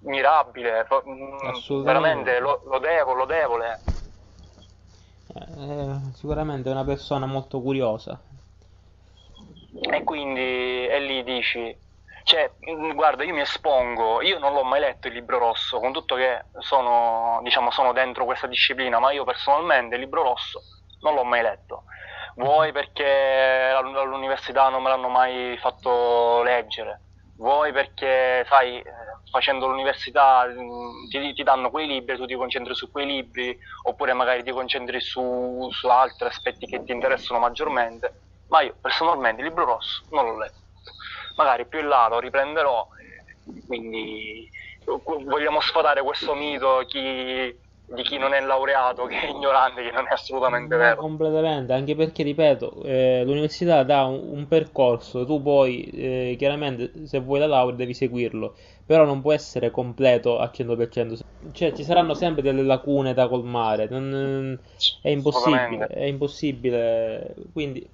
[0.00, 3.80] mirabile, mm, veramente lodevole, lodevole.
[5.34, 8.20] Eh, sicuramente è una persona molto curiosa.
[9.80, 11.74] E quindi e lì dici,
[12.24, 15.92] cioè, mm, guarda, io mi espongo, io non l'ho mai letto il libro rosso, con
[15.92, 20.60] tutto che sono, diciamo, sono dentro questa disciplina, ma io personalmente il libro rosso
[21.00, 21.84] non l'ho mai letto.
[22.36, 27.00] Vuoi perché all'università non me l'hanno mai fatto leggere,
[27.36, 28.82] vuoi perché, sai,
[29.30, 34.12] facendo l'università mm, ti, ti, danno quei libri, tu ti concentri su quei libri, oppure
[34.12, 38.20] magari ti concentri su, su altri aspetti che ti interessano maggiormente.
[38.48, 40.61] Ma io personalmente il libro rosso non l'ho letto.
[41.36, 42.86] Magari più in là lo riprenderò,
[43.66, 44.48] quindi
[45.26, 50.06] vogliamo sfatare questo mito chi di chi non è laureato, che è ignorante, che non
[50.08, 51.08] è assolutamente No, vero.
[51.08, 57.20] completamente, anche perché, ripeto, eh, l'università dà un, un percorso, tu poi, eh, chiaramente, se
[57.20, 61.16] vuoi la laurea devi seguirlo, però non può essere completo al 100%,
[61.52, 64.60] cioè ci saranno sempre delle lacune da colmare, non-
[65.00, 67.88] è impossibile, è impossibile, quindi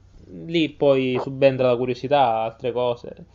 [0.47, 3.27] lì poi subentra la curiosità, altre cose,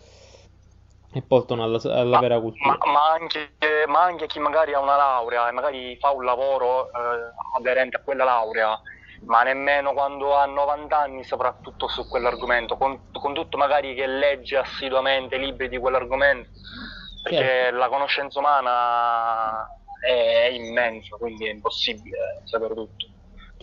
[1.14, 2.78] e portano alla, alla Ma, vera ma- cultura.
[2.92, 3.56] ma anche,
[3.88, 8.02] ma anche chi magari ha una laurea e magari fa un lavoro eh, aderente a
[8.04, 8.80] quella laurea,
[9.26, 14.06] ma nemmeno quando ha 90 anni saprà tutto su quell'argomento, con, con tutto magari che
[14.08, 16.50] legge assiduamente libri di quell'argomento,
[17.30, 17.30] Certo.
[17.30, 19.66] perché la conoscenza umana
[20.06, 23.08] è, è immensa, quindi è impossibile sapere tutto.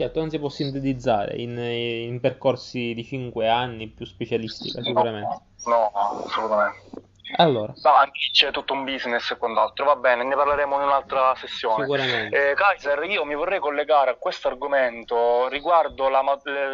[0.00, 5.40] Certo, non si può sintetizzare in, in percorsi di 5 anni più specialistici, sicuramente.
[5.66, 6.78] No, no, assolutamente.
[7.36, 9.84] Allora, No, anche c'è tutto un business e quant'altro.
[9.84, 11.82] Va bene, ne parleremo in un'altra sessione.
[11.84, 12.50] sicuramente.
[12.50, 16.22] Eh, Kaiser, io mi vorrei collegare a questo argomento riguardo la,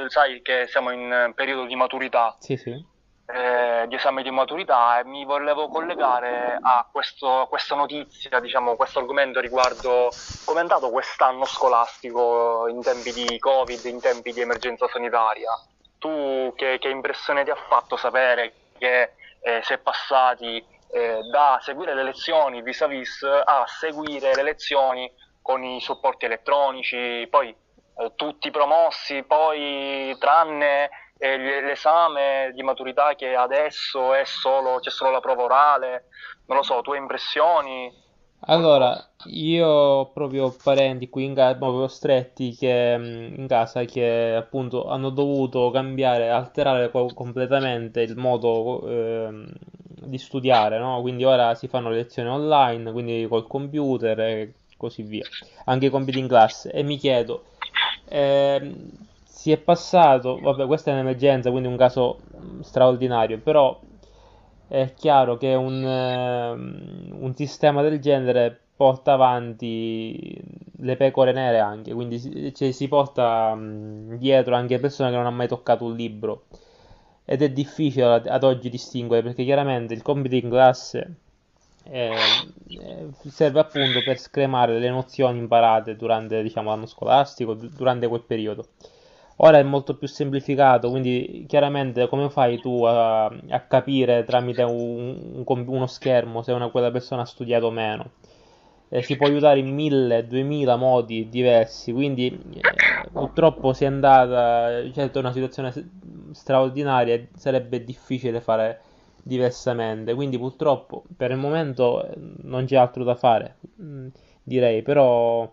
[0.07, 2.95] sai che siamo in periodo di maturità, Sì, sì.
[3.37, 9.01] Eh, di esame di maturità e mi volevo collegare a questo- questa notizia, diciamo, questo
[9.01, 10.09] argomento riguardo
[10.45, 15.51] come è andato quest'anno scolastico in tempi di Covid, in tempi di emergenza sanitaria.
[15.99, 21.59] Tu che, che impressione ti ha fatto sapere che eh, si è passati eh, da
[21.61, 28.51] seguire le lezioni vis-à-vis a seguire le lezioni con i supporti elettronici, poi eh, tutti
[28.51, 36.07] promossi, poi tranne l'esame di maturità che adesso è solo, c'è solo la prova orale,
[36.47, 37.93] non lo so, tue impressioni,
[38.49, 44.35] Allora, io ho proprio parenti qui in casa, proprio stretti che, mh, in casa che
[44.37, 49.53] appunto hanno dovuto cambiare, alterare co- completamente il modo ehm,
[50.07, 51.01] di studiare, no?
[51.01, 55.27] Quindi ora si fanno lezioni online, quindi col computer e così via,
[55.65, 56.71] anche i compiti in classe.
[56.71, 57.47] E mi chiedo,
[58.09, 58.91] ehm,
[59.37, 63.79] si è passato, vabbè, questa è un'emergenza, quindi un caso mh, straordinario, però
[64.67, 70.39] è chiaro che un, ehm, un sistema del genere porta avanti
[70.79, 75.37] le pecore nere anche, quindi cioè, si porta mh, dietro anche persone che non hanno
[75.37, 76.47] mai toccato un libro
[77.25, 81.15] ed è difficile ad, oggi distinguere perché chiaramente il compito in classe
[81.85, 82.47] eh,
[83.29, 88.69] serve appunto per scremare le nozioni imparate durante, diciamo, l'anno scolastico, du- durante quel periodo.
[89.39, 95.43] Ora è molto più semplificato, quindi chiaramente come fai tu a, a capire tramite un-
[95.47, 98.13] un uno schermo se una, quella persona ha studiato o meno?
[98.89, 104.69] Eh, si può aiutare in mille, duemila modi diversi, quindi eh, purtroppo si è andata,
[104.93, 105.73] certo è una situazione
[106.33, 108.81] straordinaria e sarebbe difficile fare
[109.23, 114.07] diversamente, quindi purtroppo per il momento eh, non c'è altro da fare, mm,
[114.43, 115.51] direi, però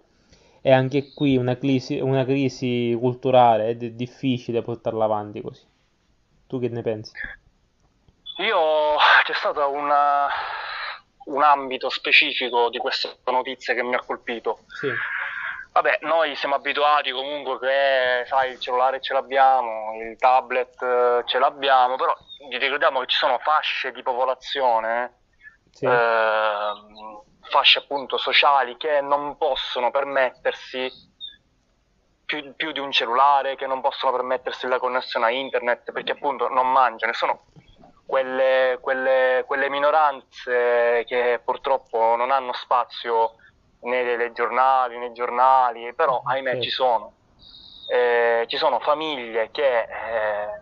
[0.63, 5.67] è anche qui una crisi, una crisi culturale ed è difficile portarla avanti così.
[6.47, 7.11] Tu che ne pensi?
[8.37, 8.95] Io
[9.25, 10.29] c'è stato una-
[11.25, 14.59] un ambito specifico di questa notizia che mi ha colpito.
[14.67, 14.87] Sì,
[15.73, 21.39] Vabbè, noi siamo abituati comunque che, sai, il cellulare ce l'abbiamo, il tablet eh, ce
[21.39, 22.15] l'abbiamo, però
[22.57, 25.21] ricordiamo che ci sono fasce di popolazione,
[25.71, 30.91] sì, ehm, fasce appunto sociali che non possono permettersi
[32.25, 36.47] più, più di un cellulare, che non possono permettersi la connessione a internet perché appunto
[36.47, 37.11] non mangiano.
[37.11, 37.45] E Sono
[38.05, 43.35] quelle, quelle, quelle minoranze che purtroppo non hanno spazio
[43.81, 46.63] nei telegiornali, nei giornali, però ahimè certo.
[46.63, 47.13] ci sono.
[47.89, 50.61] Eh, ci sono famiglie che eh,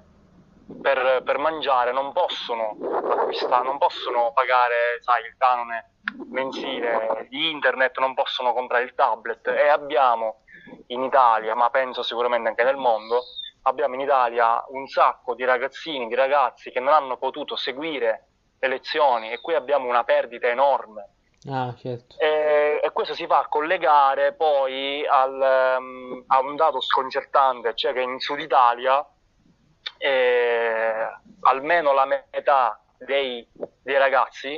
[0.81, 2.77] per, per mangiare non possono
[3.09, 5.91] acquistare, non possono pagare, sai, il canone
[6.29, 10.41] mensile di internet, non possono comprare il tablet e abbiamo
[10.87, 13.23] in Italia, ma penso sicuramente anche nel mondo,
[13.63, 18.27] abbiamo in Italia un sacco di ragazzini, di ragazzi che non hanno potuto seguire
[18.59, 21.09] le lezioni e qui abbiamo una perdita enorme.
[21.49, 22.19] Ah, certo.
[22.19, 28.01] E, e questo si fa collegare poi al, ehm, a un dato sconcertante, cioè che
[28.01, 29.03] in Sud Italia
[29.97, 31.07] eh,
[31.41, 33.47] almeno la metà dei,
[33.81, 34.57] dei ragazzi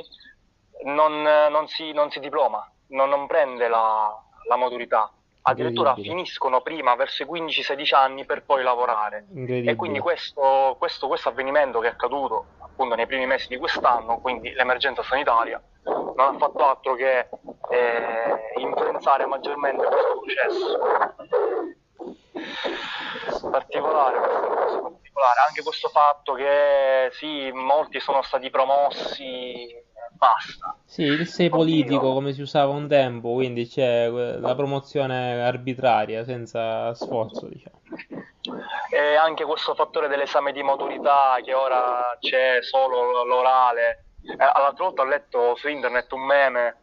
[0.84, 4.12] non, non si, non si diploma, non, non prende la,
[4.48, 5.10] la maturità.
[5.46, 9.26] Addirittura finiscono prima verso i 15-16 anni per poi lavorare.
[9.34, 14.18] E quindi questo, questo, questo avvenimento che è accaduto appunto nei primi mesi di quest'anno,
[14.18, 17.28] quindi l'emergenza sanitaria, non ha fatto altro che eh,
[18.56, 20.80] influenzare maggiormente questo processo.
[23.50, 29.66] Particolare, questa cosa particolare, anche questo fatto che sì, molti sono stati promossi,
[30.12, 30.76] basta.
[30.84, 36.92] Sì, il sei politico come si usava un tempo, quindi c'è la promozione arbitraria, senza
[36.94, 37.80] sforzo, diciamo.
[38.90, 44.06] E anche questo fattore dell'esame di maturità che ora c'è solo l'orale.
[44.26, 46.76] Eh, l'altra volta ho letto su internet un meme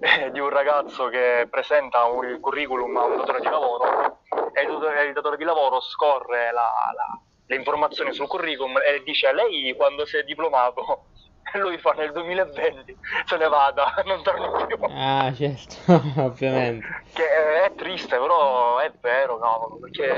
[0.00, 4.18] eh, di un ragazzo che presenta un- curriculum a un datore di lavoro
[4.52, 9.02] e il datore, il datore di lavoro scorre la- la- le informazioni sul curriculum e
[9.04, 11.06] dice lei quando si è diplomato
[11.54, 14.76] lui fa nel 2020 se ne vada, non torna più.
[14.82, 15.76] Ah, certo,
[16.20, 16.86] ovviamente.
[17.14, 17.26] Che
[17.64, 20.14] è, triste, però è vero, cavolo, perché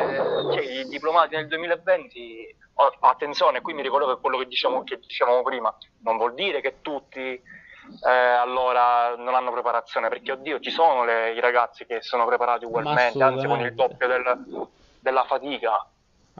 [0.52, 4.96] cioè, i diplomati nel 2020, oh, attenzione, qui mi ricollego a quello che diciamo, che
[4.98, 5.72] dicevamo prima,
[6.02, 11.32] non vuol dire che tutti eh, allora non hanno preparazione, perché oddio, ci sono le-
[11.32, 14.68] i ragazzi che sono preparati ugualmente, anzi con il doppio del-
[14.98, 15.89] della fatica.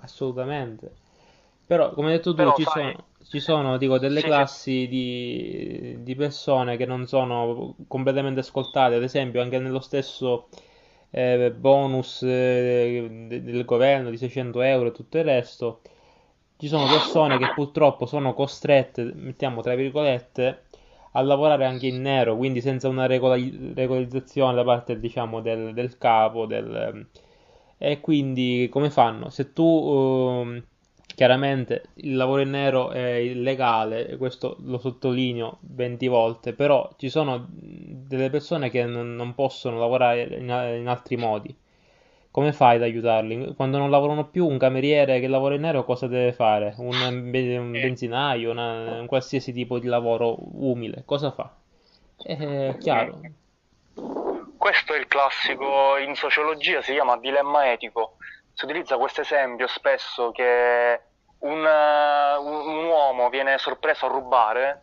[0.03, 0.92] Assolutamente.
[1.66, 4.32] Però, come hai detto tu, Però ci sai, sono, ci sono, dico, delle sì, sì,
[4.32, 10.48] classi di, di persone che non sono completamente ascoltate, ad esempio, anche nello stesso
[11.11, 15.80] eh, bonus eh, de- del governo di 600 euro e tutto il resto,
[16.57, 20.64] ci sono persone che purtroppo sono costrette, mettiamo tra virgolette,
[21.12, 25.96] a lavorare anche in nero, quindi senza una regola- regolarizzazione da parte, diciamo, del, del
[25.98, 27.07] capo, del,
[27.83, 29.31] e quindi come fanno?
[29.31, 29.64] Se tu,
[30.43, 30.64] ehm,
[31.14, 37.47] chiaramente, il lavoro in nero è illegale, questo lo sottolineo 20 volte, però ci sono
[37.51, 40.45] delle persone che non, non possono lavorare in,
[40.81, 41.57] in altri modi.
[42.31, 43.55] Come fai ad aiutarli?
[43.57, 46.74] Quando non lavorano più, un cameriere che lavora in nero cosa deve fare?
[46.78, 47.31] Un, un
[47.72, 51.53] Eh, benzinaio, una- un qualsiasi tipo di lavoro umile, cosa fa?
[52.66, 53.26] È chiaro.
[54.61, 58.17] Questo è il classico, in sociologia si chiama dilemma etico.
[58.53, 61.01] Si utilizza questo esempio spesso che
[61.39, 64.83] un, un uomo viene sorpreso a rubare,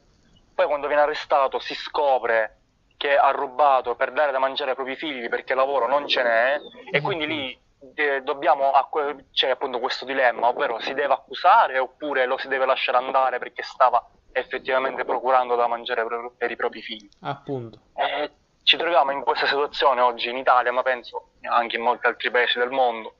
[0.56, 2.62] poi quando viene arrestato si scopre
[2.98, 6.58] che ha rubato per dare da mangiare ai propri figli perché lavoro non ce n'è
[6.90, 7.62] e quindi lì
[7.94, 12.66] eh, dobbiamo, acqu- c'è appunto questo dilemma, ovvero si deve accusare oppure lo si deve
[12.66, 17.08] lasciare andare perché stava effettivamente procurando da mangiare per per i propri figli.
[17.22, 17.80] Appunto.
[17.94, 18.32] Eh,
[18.68, 22.60] ci troviamo in questa situazione oggi in Italia, ma penso anche in molti altri paesi
[22.60, 23.14] del mondo.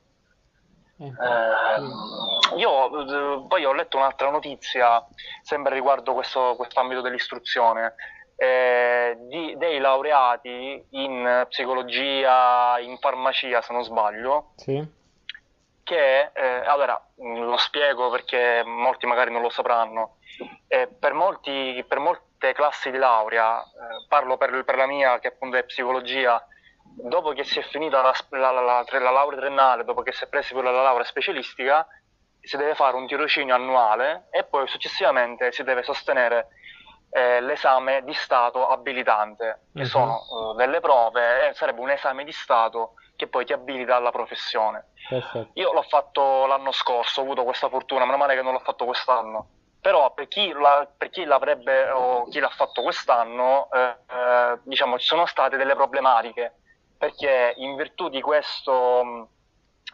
[1.00, 5.02] Eh, io eh, poi ho letto un'altra notizia,
[5.44, 7.96] sempre riguardo questo ambito dell'istruzione,
[8.36, 14.86] eh, di- dei laureati in psicologia, in farmacia, se non sbaglio, Sì.
[15.82, 20.16] che, eh, allora, lo spiego perché molti magari non lo sapranno,
[20.68, 21.98] Eh, per, molti- per
[22.40, 26.42] molte classi di laurea, eh, parlo per, per la mia che appunto è psicologia,
[26.84, 30.24] dopo che si è finita la, la- la- la- la laurea triennale, dopo che si
[30.24, 31.86] è presi pure la laurea specialistica,
[32.40, 36.50] si deve fare un tirocinio annuale e poi successivamente si deve sostenere
[37.10, 39.86] eh, l'esame di Stato abilitante, che Mhm.
[39.86, 44.12] sono eh, delle prove, e sarebbe un esame di Stato che poi ti abilita alla
[44.12, 44.90] professione.
[45.10, 45.50] Perfetto.
[45.54, 48.86] Io l'ho fatto l'anno scorso, ho avuto questa fortuna, meno male che non l'ho fatto
[48.86, 49.48] quest'anno.
[49.88, 55.00] Però per chi, la- per chi l'avrebbe o chi l'ha fatto quest'anno, eh, eh, diciamo,
[55.00, 56.56] ci sono state delle problematiche,
[56.98, 59.30] perché in virtù di questo,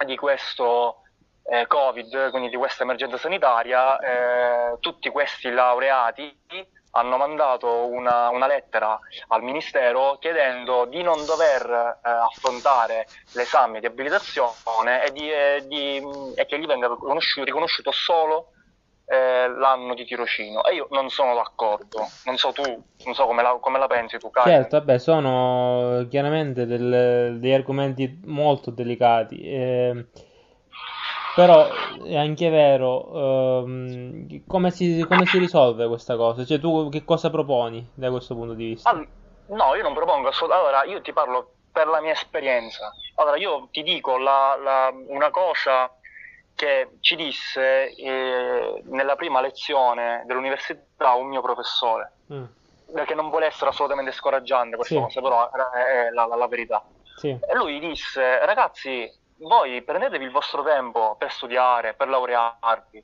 [0.04, 1.02] di questo
[1.44, 6.36] eh, Covid, quindi di questa emergenza sanitaria, eh, tutti questi laureati
[6.96, 11.70] hanno mandato una, una lettera al Ministero chiedendo di non dover
[12.04, 16.02] eh, affrontare l'esame di abilitazione e, di, e di-
[16.36, 16.88] e che gli venga
[17.44, 18.48] riconosciuto solo
[19.06, 20.64] eh, l'anno di tirocinio.
[20.64, 22.08] E io non sono d'accordo.
[22.26, 24.52] Non so tu, non so come la, come la pensi tu, Kai.
[24.52, 30.08] Certo, vabbè, sono chiaramente del- degli argomenti molto delicati, ehm,
[31.36, 31.68] però
[32.06, 36.46] è anche vero, ehm, come si, come si risolve questa cosa?
[36.46, 38.90] Cioè, tu che cosa proponi da questo punto di vista?
[38.92, 39.08] All-
[39.48, 40.76] no, io non propongo assolutamente.
[40.76, 42.92] Allora, io ti parlo per la mia esperienza.
[43.16, 45.92] Allora, io ti dico la- la- una cosa
[46.56, 52.44] che ci disse eh, nella prima lezione dell'università un mio professore, Mm,
[52.94, 55.02] perché non vuole essere assolutamente scoraggiante questa Sì.
[55.02, 56.84] cosa, però è, è la, la- la verità.
[57.18, 63.04] sì, E lui disse, ragazzi, voi prendetevi il vostro tempo per studiare, per laurearvi,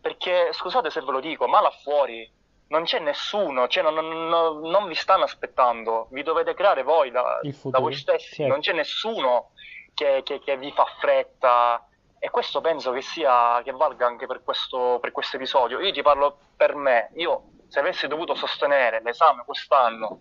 [0.00, 2.30] perché scusate se ve lo dico, ma là fuori
[2.68, 7.40] non c'è nessuno, cioè non, non- non- vi stanno aspettando, vi dovete creare voi da,
[7.64, 8.50] da voi stessi, certo.
[8.52, 9.50] non c'è nessuno
[9.94, 11.86] che, che- che vi fa fretta.
[12.24, 15.78] E questo penso che sia, che valga anche per questo, per questo episodio.
[15.80, 20.20] Io ti parlo per me, io se avessi dovuto sostenere l'esame quest'anno,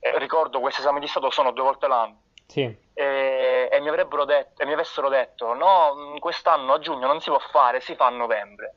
[0.00, 2.62] eh, ricordo questi esami di Stato sono due volte l'anno, Sì,
[2.92, 7.20] e, e mi avrebbero detto, e mi avessero detto no, mh, quest'anno a giugno non
[7.20, 8.74] si può fare, si fa a novembre.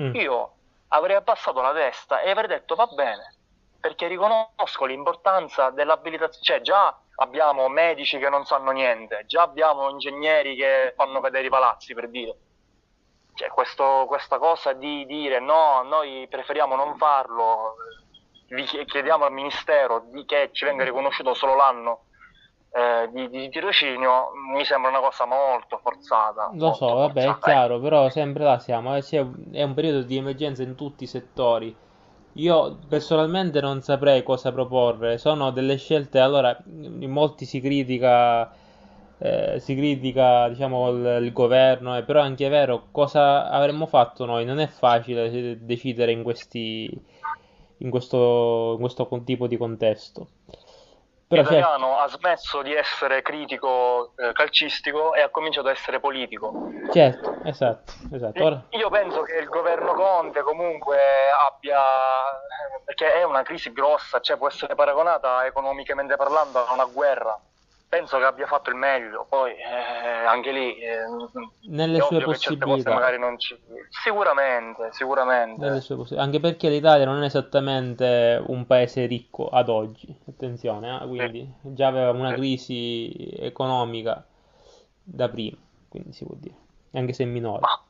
[0.00, 0.52] mm, Io
[0.90, 3.34] avrei abbassato la testa e avrei detto va bene,
[3.80, 10.56] perché riconosco l'importanza dell'abilitazione, cioè già abbiamo medici che non sanno niente, già abbiamo ingegneri
[10.56, 12.36] che fanno vedere i palazzi per dire.
[13.34, 17.74] Cioè, questo, questa cosa di dire no, noi preferiamo non farlo,
[18.48, 22.04] vi chiediamo al Ministero di che ci venga riconosciuto solo l'anno
[22.70, 26.50] eh, di, di, tirocinio, mi sembra una cosa molto forzata.
[26.54, 27.38] Lo molto so, vabbè, forzata.
[27.38, 29.02] è chiaro, però sempre là siamo, eh,
[29.52, 31.76] è un periodo di emergenza in tutti i settori
[32.34, 38.52] io personalmente non saprei cosa proporre, sono delle scelte, allora in molti si critica,
[39.18, 44.24] eh, si critica diciamo il, il governo, eh, però è anche vero cosa avremmo fatto
[44.24, 46.90] noi, non è facile decidere in questi,
[47.78, 50.28] in questo, in questo tipo di contesto.
[51.34, 52.02] Però L'italiano certo.
[52.02, 56.70] ha smesso di essere critico eh, calcistico e ha cominciato ad essere politico.
[56.92, 58.44] Certo, esatto, esatto.
[58.44, 58.62] Ora...
[58.70, 60.96] Io penso che il governo Conte comunque
[61.46, 61.80] abbia,
[62.84, 67.38] perché è una crisi grossa, cioè può essere paragonata economicamente parlando a una guerra
[67.94, 71.04] penso che abbia fatto il meglio, poi eh, anche lì eh,
[71.68, 72.98] nelle sue possibilità.
[73.36, 73.56] Ci...
[73.88, 75.80] Sicuramente, sicuramente.
[75.94, 76.12] Poss...
[76.12, 81.06] Anche perché l'Italia non è esattamente un paese ricco ad oggi, attenzione, eh?
[81.06, 81.74] quindi sì.
[81.74, 84.26] già aveva una crisi economica
[85.00, 85.56] da prima,
[85.88, 86.56] quindi si può dire,
[86.94, 87.60] anche se minore.
[87.60, 87.80] Ma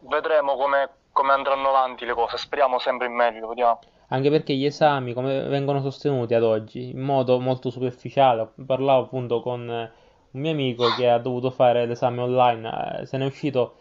[0.00, 3.78] vedremo come, come andranno avanti le cose, speriamo sempre in meglio, vediamo
[4.12, 8.52] anche perché gli esami come vengono sostenuti ad oggi in modo molto superficiale.
[8.66, 13.24] Parlavo appunto con un mio amico che ha dovuto fare l'esame online, eh, se n'è
[13.24, 13.76] uscito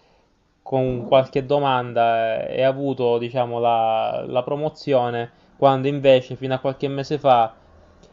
[0.62, 6.88] con qualche domanda e ha avuto diciamo la, la promozione quando invece fino a qualche
[6.88, 7.56] mese fa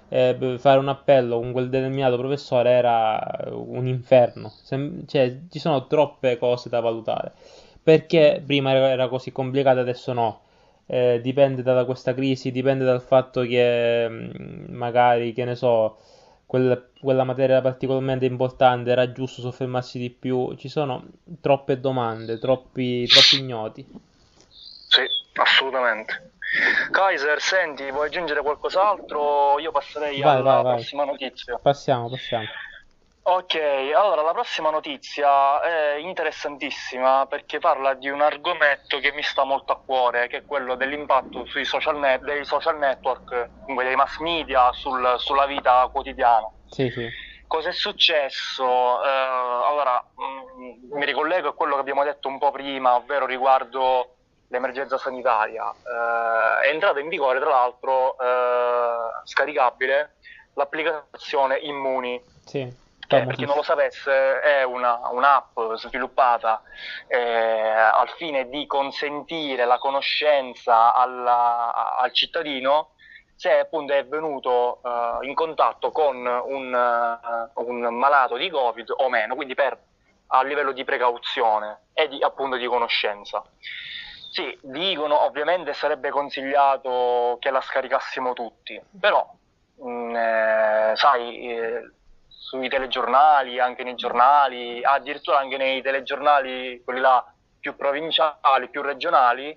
[0.08, 4.48] eh, fare un appello con quel determinato professore era un inferno.
[4.62, 7.32] Sem- cioè, ci sono troppe cose da valutare.
[7.82, 10.40] Perché prima era così complicato, adesso no
[10.90, 15.98] eh, dipende da questa crisi, dipende dal fatto che mm, magari, che ne so,
[16.46, 20.54] quel, quella materia era particolarmente importante, era giusto soffermarsi di più.
[20.56, 21.04] Ci sono
[21.42, 23.86] troppe domande, troppi, troppi ignoti.
[24.88, 25.02] Sì,
[25.34, 26.32] assolutamente.
[26.90, 29.58] Kaiser, senti, vuoi aggiungere qualcos'altro?
[29.58, 31.12] Io passerei vai, alla vai, prossima vai.
[31.12, 31.58] notizia.
[31.58, 32.46] Passiamo, passiamo.
[33.30, 33.56] Ok,
[33.94, 39.74] allora la prossima notizia è interessantissima perché parla di un argomento che mi sta molto
[39.74, 44.18] a cuore, che è quello dell'impatto sui social net- dei social network, comunque dei mass
[44.20, 46.50] media, sul, sulla vita quotidiana.
[46.64, 47.06] Sì, sì.
[47.46, 49.04] Cosa è successo?
[49.04, 53.26] Eh, allora, mh, mm, mi ricollego a quello che abbiamo detto un po' prima, ovvero
[53.26, 55.70] riguardo l'emergenza sanitaria.
[55.70, 60.16] Eh, è entrata in vigore, tra l'altro, eh, scaricabile
[60.54, 62.18] l'applicazione Immuni.
[62.46, 66.62] Sì che per chi non lo sapesse è una, un'app sviluppata
[67.06, 72.90] eh, al fine di consentire la conoscenza alla, al cittadino
[73.34, 76.74] se appunto è venuto uh, in contatto con un,
[77.54, 79.78] uh, un, malato di Covid o meno, quindi per,
[80.26, 83.44] a livello di precauzione e di, appunto di conoscenza.
[84.32, 89.24] Sì, dicono ovviamente sarebbe consigliato che la scaricassimo tutti, però
[89.76, 91.90] mh, mm, eh, sai, eh,
[92.48, 97.22] sui telegiornali, anche nei giornali, addirittura anche nei telegiornali, quelli là
[97.60, 99.54] più provinciali, più regionali,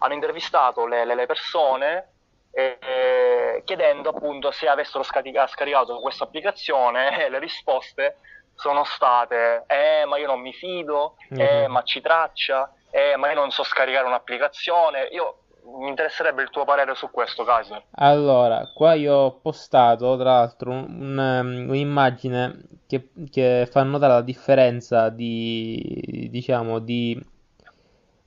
[0.00, 2.10] hanno intervistato le, le, le persone
[2.52, 8.18] eh, chiedendo appunto se avessero scatica, scaricato questa applicazione e le risposte
[8.54, 11.40] sono state eh ma io non mi fido, mm-hmm.
[11.40, 15.44] eh ma ci traccia, eh ma io non so scaricare un'applicazione, io
[15.78, 17.82] mi interesserebbe il tuo parere su questo, Kaiser.
[17.92, 24.22] Allora, qua io ho postato tra l'altro un, um, un'immagine che, che, fa notare la
[24.22, 27.20] differenza di, diciamo, di,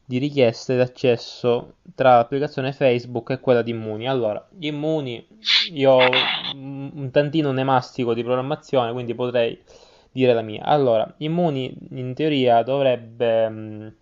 [0.06, 4.08] di richieste d'accesso tra l'applicazione Facebook e quella di Immuni.
[4.08, 5.26] Allora, Immuni,
[5.72, 5.98] io
[6.56, 9.62] un tantino ne mastico di programmazione, quindi potrei
[10.12, 10.64] dire la mia.
[10.64, 13.98] Allora, Immuni in teoria dovrebbe...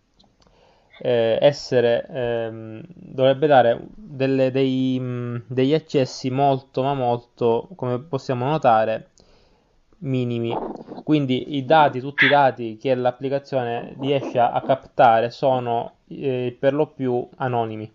[1.00, 8.46] Eh, essere, ehm, dovrebbe dare delle, dei, mh, degli accessi molto, ma molto, come possiamo
[8.50, 9.10] notare,
[10.00, 10.64] minimi.
[11.04, 16.88] Quindi i dati, tutti i dati che l'applicazione riesce a captare sono eh, per lo
[16.88, 17.92] più anonimi.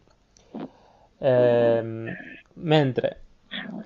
[1.18, 2.16] Eh,
[2.55, 3.21] mentre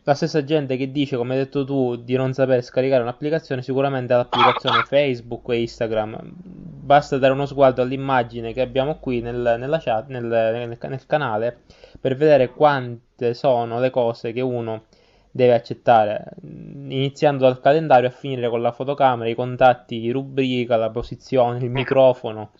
[0.02, 4.14] la stessa gente che dice, come hai detto tu, di non saper scaricare un'applicazione, sicuramente
[4.14, 6.18] l'applicazione Facebook e Instagram.
[6.22, 11.62] Basta dare uno sguardo all'immagine che abbiamo qui nel, chat, nel, nel, nel canale,
[12.00, 14.84] per vedere quante sono le cose che uno
[15.30, 21.58] deve accettare, iniziando dal calendario a finire con la fotocamera, i contatti rubrica, la posizione,
[21.58, 22.52] il microfono,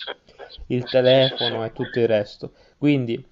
[0.67, 2.53] il telefono e tutto il resto.
[2.77, 3.25] Quindi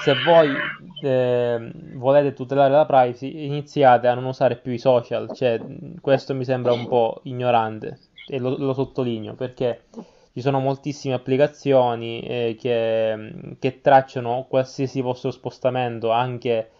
[0.00, 0.54] se voi
[1.02, 5.32] eh, volete tutelare la privacy, iniziate a non usare più i social.
[5.32, 5.60] Cioè,
[6.00, 9.84] questo mi sembra un po' ignorante e lo, lo sottolineo perché
[10.32, 16.70] ci sono moltissime applicazioni eh, che, che, tracciano qualsiasi vostro spostamento anche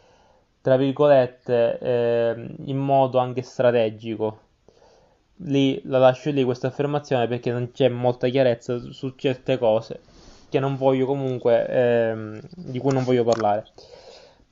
[0.62, 4.38] tra virgolette eh, in modo anche strategico
[5.44, 10.00] lì la lascio lì questa affermazione perché non c'è molta chiarezza su certe cose
[10.52, 13.64] che non voglio comunque ehm, di cui non voglio parlare.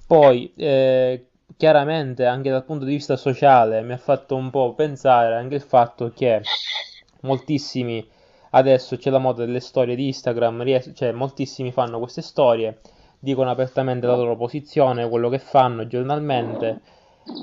[0.07, 1.27] Poi eh,
[1.59, 5.61] chiaramente anche dal punto di vista sociale mi ha fatto un po' pensare anche il
[5.61, 6.41] fatto che
[7.21, 8.09] moltissimi
[8.53, 12.81] adesso c'è la moda delle storie di Instagram ries- cioè moltissimi fanno queste storie
[13.19, 16.81] dicono apertamente la loro posizione quello che fanno giornalmente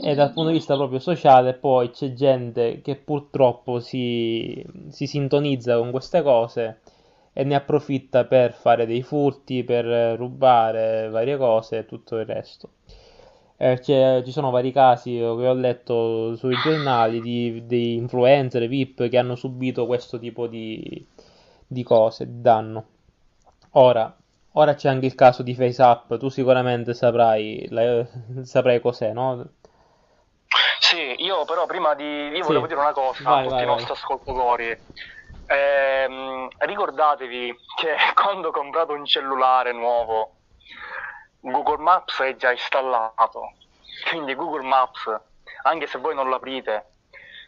[0.03, 5.77] e dal punto di vista proprio sociale poi c'è gente che purtroppo si, si sintonizza
[5.77, 6.79] con queste cose
[7.39, 9.85] e ne approfitta per fare dei furti, per
[10.17, 12.69] rubare varie cose e tutto il resto.
[13.57, 19.19] Eh, ci sono vari casi che ho letto sui giornali di, di influencer, VIP che
[19.19, 21.05] hanno subito questo tipo di,
[21.67, 22.85] di cose, di danno.
[23.73, 24.11] Ora,
[24.53, 28.03] ora c'è anche il caso di FaceApp, tu sicuramente saprai, la,
[28.41, 29.47] saprai cos'è, no?
[30.79, 32.03] Sì, io però prima di...
[32.03, 32.69] Io volevo sì.
[32.69, 34.77] dire una cosa vai, a tutti vai, i nostri ascoltatori.
[35.47, 40.35] Eh, ricordatevi che quando comprate un cellulare nuovo,
[41.39, 43.53] Google Maps è già installato.
[44.09, 45.19] Quindi Google Maps,
[45.63, 46.91] anche se voi non l'aprite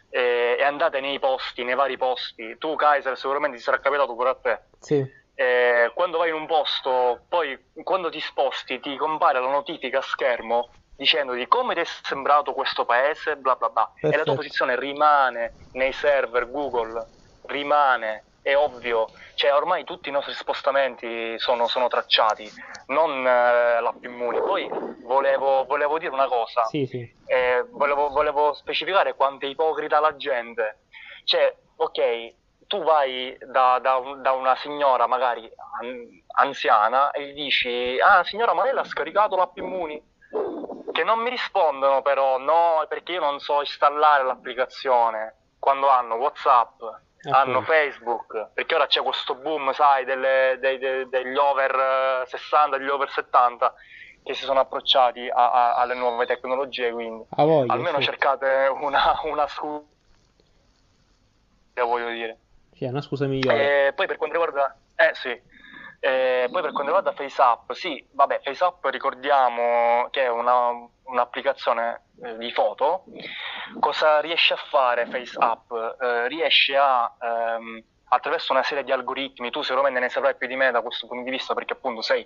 [0.10, 4.30] eh, e andate nei posti, nei vari posti, tu Kaiser sicuramente ti sarà capitato pure
[4.30, 4.62] a te.
[4.80, 5.18] Sì.
[5.36, 10.02] Eh, quando vai in un posto, poi quando ti sposti ti compare la notifica a
[10.02, 10.70] schermo
[11.00, 14.14] dicendoti come ti è sembrato questo paese, bla bla bla, Perfetto.
[14.14, 17.08] e la tua posizione rimane nei server Google,
[17.50, 22.50] rimane, è ovvio, cioè ormai tutti i nostri spostamenti sono, sono tracciati,
[22.88, 24.40] non eh, l'app Immuni.
[24.40, 24.70] Poi
[25.04, 27.00] volevo, volevo, dire una cosa, sì, sì.
[27.26, 30.80] Eh, volevo, volevo specificare quanto è ipocrita la gente,
[31.26, 32.34] cioè, ok,
[32.68, 35.50] tu vai da, da, da, una signora magari
[36.36, 40.00] anziana e gli dici ah signora ma lei l'ha scaricato l'app Immuni
[41.00, 46.82] che non mi rispondono però, no, perché io non so installare l'applicazione quando hanno WhatsApp.
[47.32, 52.90] Hanno Facebook, perché ora c'è questo boom, sai, delle, dei, dei, degli over 60, degli
[52.90, 53.74] over 70
[54.24, 58.06] che si sono approcciati a, a, alle nuove tecnologie, quindi voglia, almeno sì.
[58.06, 59.84] cercate una, una scusa,
[61.84, 62.38] voglio dire.
[62.74, 63.88] Sì, una scusa migliore.
[63.88, 64.76] E poi per quanto riguarda...
[64.96, 65.30] Eh sì,
[66.02, 70.70] eh, poi per quanto riguarda FaceApp, sì, vabbè, FaceApp ricordiamo che è una,
[71.10, 73.04] un'applicazione eh, di foto.
[73.80, 75.72] Cosa riesce a fare FaceApp?
[76.02, 80.56] Eh, riesce a, ehm, attraverso una serie di algoritmi, tu sicuramente ne saprai più di
[80.56, 82.26] me da questo punto di vista perché appunto sei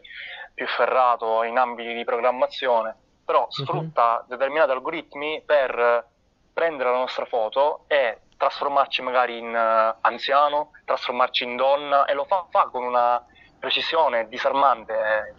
[0.54, 3.50] più ferrato in ambiti di programmazione, però mhm.
[3.50, 4.26] sfrutta uh-huh.
[4.28, 6.08] determinati algoritmi per
[6.54, 12.26] prendere la nostra foto e trasformarci magari in uh, anziano, trasformarci in donna e lo
[12.26, 13.24] fa, fa con una
[13.60, 15.36] precisione disarmante.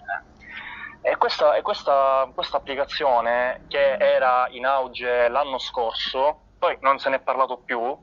[1.06, 7.10] E questa, e questa, questa applicazione che era in auge l'anno scorso, poi non se
[7.10, 7.94] ne è parlato più,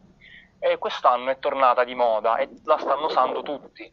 [0.60, 3.92] e quest'anno è tornata di moda e la stanno usando tutti.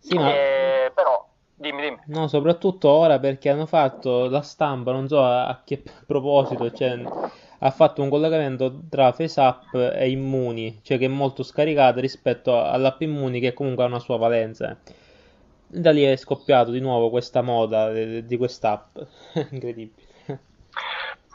[0.00, 0.34] Sì, ma...
[0.34, 1.24] e, però,
[1.54, 2.00] dimmi, dimmi.
[2.06, 7.00] No, soprattutto ora perché hanno fatto la stampa, non so a, che proposito, cioè,
[7.60, 13.02] ha fatto un collegamento tra FaceApp e Immuni, cioè che è molto scaricata rispetto all'app
[13.02, 14.76] Immuni che comunque ha una sua valenza
[15.72, 18.98] da lì è scoppiato di nuovo questa moda di, quest'app.
[19.50, 20.10] Incredibile.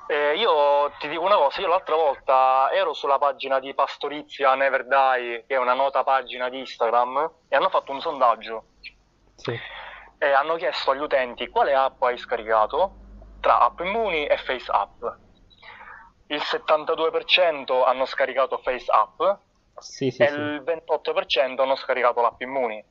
[0.09, 4.85] Eh, io ti dico una cosa, io l'altra volta ero sulla pagina di Pastorizia Never
[4.85, 8.63] Die, che è una nota pagina di Instagram, e hanno fatto un sondaggio.
[9.35, 9.59] Sì.
[10.19, 12.95] E hanno chiesto agli utenti quale app hai scaricato
[13.41, 15.03] tra App Immuni e Face App.
[16.27, 19.21] Il 72% hanno scaricato Face App
[19.79, 22.83] sì, sì, e il 28% hanno scaricato l'app Immuni.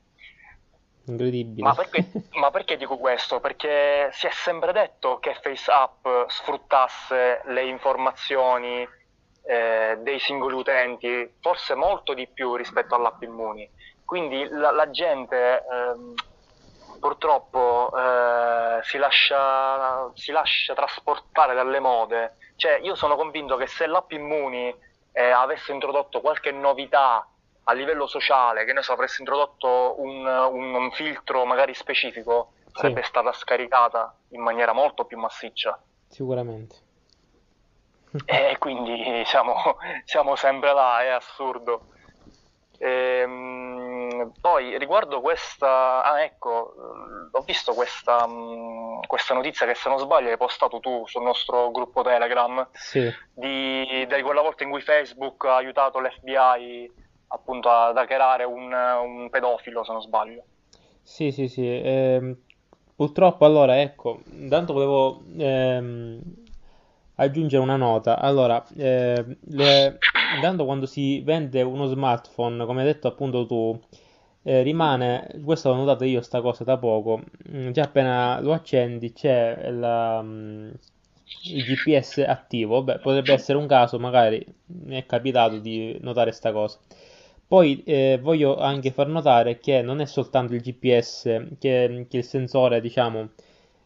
[1.07, 1.67] Incredibile.
[1.67, 3.39] Ma perché, ma perché, dico questo?
[3.39, 8.87] Perché si è sempre detto che FaceApp sfruttasse le informazioni
[9.43, 13.69] eh, dei singoli utenti, forse molto di più rispetto all'app Immuni.
[14.03, 22.35] Quindi la, la gente eh, purtroppo eh, si, lascia, si, lascia, trasportare dalle mode.
[22.57, 24.75] Cioè, io sono convinto che se l'app Immuni
[25.13, 27.25] eh, avesse introdotto qualche novità
[27.69, 33.01] a livello sociale, che ne so, avresti introdotto un, un, un filtro magari specifico, sarebbe
[33.01, 33.09] sì.
[33.09, 35.77] stata scaricata in maniera molto più massiccia.
[36.07, 36.75] Sicuramente.
[38.25, 41.87] E quindi siamo, siamo sempre là, è assurdo.
[42.77, 43.87] Ehm,
[44.17, 46.73] Eh, poi riguardo questa, ah ecco,
[47.31, 48.27] ho visto questa,
[49.05, 53.13] questa, notizia che se non sbaglio hai postato tu sul nostro gruppo Telegram sì.
[53.33, 56.91] di, di, quella volta in cui Facebook ha aiutato l'FBI
[57.27, 60.43] appunto ad hackerare un, un pedofilo se non sbaglio.
[61.01, 61.65] Sì, sì, sì.
[61.65, 62.35] Eh,
[62.95, 66.21] purtroppo allora ecco, intanto volevo ehm,
[67.15, 68.19] aggiungere una nota.
[68.19, 69.97] Allora, eh, le,
[70.35, 73.79] intanto quando si vende uno smartphone, come hai detto appunto tu,
[74.43, 77.21] eh, rimane, questo l'ho notato io sta cosa da poco,
[77.51, 80.69] mm, già appena lo accendi c'è la, mm,
[81.43, 86.51] il GPS attivo, Beh, potrebbe essere un caso, magari mi è capitato di notare sta
[86.51, 86.79] cosa.
[87.47, 91.23] Poi eh, voglio anche far notare che non è soltanto il GPS
[91.57, 93.29] che, che è il sensore, diciamo,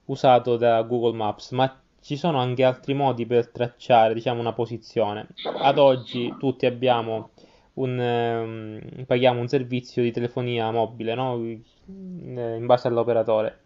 [0.06, 5.28] usato da Google Maps, ma ci sono anche altri modi per tracciare, diciamo, una posizione.
[5.60, 7.30] Ad oggi tutti abbiamo
[7.74, 11.36] un, um, paghiamo un servizio di telefonia mobile, no?
[11.86, 13.60] In base all'operatore.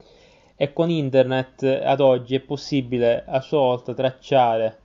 [0.58, 4.80] E con internet ad oggi è possibile a sua volta tracciare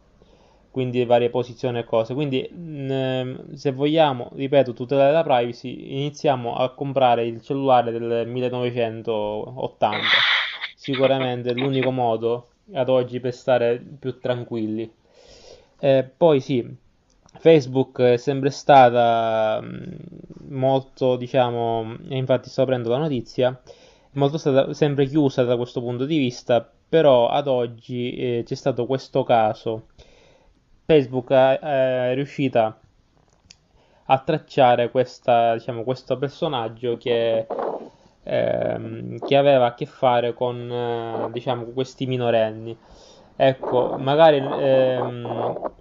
[0.71, 2.14] quindi varie posizioni e cose.
[2.14, 8.27] Quindi, mh, ehm, se vogliamo, ripeto, tutelare la privacy, iniziamo a comprare il cellulare del
[8.27, 9.99] 1980.
[10.77, 14.91] Sicuramente è l'unico modo ad oggi per stare più tranquilli.
[15.81, 16.64] Eh, poi sì,
[17.39, 19.62] Facebook è sempre stata
[20.49, 23.59] molto, diciamo, e infatti sto aprendo la notizia,
[24.12, 28.87] molto stata sempre chiusa da questo punto di vista, però ad oggi eh, c'è stato
[28.87, 29.87] questo caso.
[30.91, 31.59] Facebook è,
[32.11, 32.76] è riuscita
[34.07, 37.47] a tracciare questa, diciamo, questo personaggio che
[38.24, 42.76] ehm, che aveva a che fare con eh, diciamo questi minorenni.
[43.36, 45.72] Ecco, magari ehm,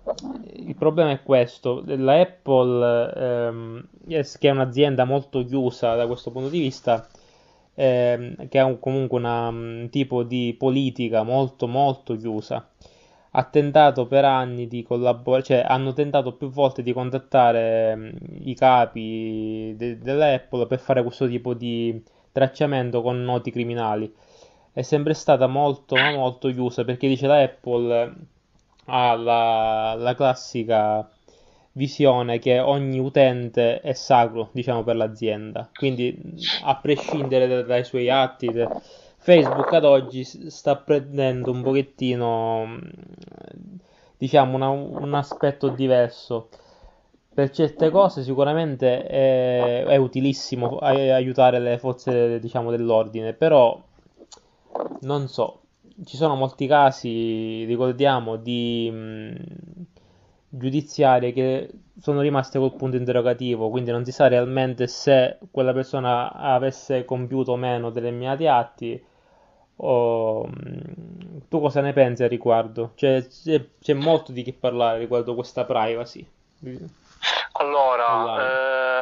[0.57, 6.49] il problema è questo, la Apple, ehm, che è un'azienda molto chiusa da questo punto
[6.49, 7.07] di vista,
[7.73, 12.68] ehm, che ha comunque una, un tipo di politica molto molto chiusa,
[13.31, 18.11] ha tentato per anni di collaborare, cioè hanno tentato più volte di contattare ehm,
[18.43, 22.01] i capi de- dell'Apple per fare questo tipo di
[22.31, 24.11] tracciamento con noti criminali.
[24.71, 28.13] È sempre stata molto, molto chiusa perché dice la Apple
[28.85, 31.07] ha la, la classica
[31.73, 35.69] visione che ogni utente è sacro, diciamo, per l'azienda.
[35.73, 36.17] Quindi,
[36.63, 38.51] a prescindere dai suoi atti,
[39.19, 42.79] Facebook ad oggi sta prendendo un pochettino,
[44.17, 46.49] diciamo, una, un aspetto diverso
[47.39, 53.81] per certe cose sicuramente è, è utilissimo aiutare le forze diciamo, dell'ordine, però
[55.01, 55.61] non so,
[56.03, 59.35] ci sono molti casi, ricordiamo, di mh,
[60.49, 66.33] giudiziarie che sono rimaste col punto interrogativo, quindi non si sa realmente se quella persona
[66.33, 69.01] avesse compiuto o meno determinati atti.
[69.81, 72.91] O, mh, tu cosa ne pensi al riguardo?
[72.95, 76.27] Cioè, c'è, c'è molto di che parlare riguardo questa privacy.
[77.53, 79.01] Allora,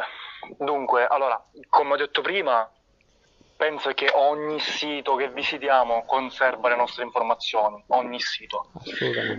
[0.58, 2.68] dunque, allora, come ho detto prima,
[3.56, 8.70] penso che ogni sito che visitiamo conserva le nostre informazioni, ogni sito.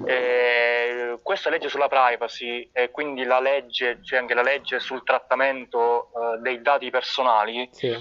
[0.06, 6.10] Eh, questa legge sulla privacy e quindi la legge, c'è anche la legge sul trattamento
[6.12, 7.96] eh, dei dati personali, sì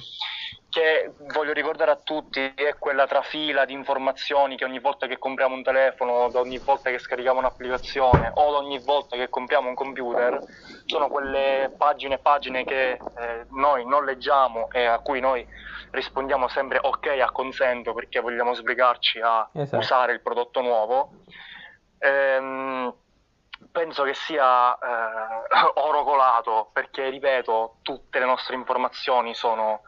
[0.71, 5.55] che voglio ricordare a tutti è quella trafila di informazioni che ogni volta che compriamo
[5.55, 10.39] un telefono, ogni volta che scarichiamo un'applicazione o ogni volta che compriamo un computer,
[10.85, 15.47] sono quelle pagine e pagine che eh, noi non leggiamo e a cui noi
[15.91, 19.79] rispondiamo sempre ok a consento perché vogliamo sbrigarci a esatto.
[19.79, 21.13] usare il prodotto nuovo.
[21.99, 22.95] Ehm,
[23.73, 25.49] penso che sia eh,
[25.81, 29.81] oro colato perché, ripeto, tutte le nostre informazioni sono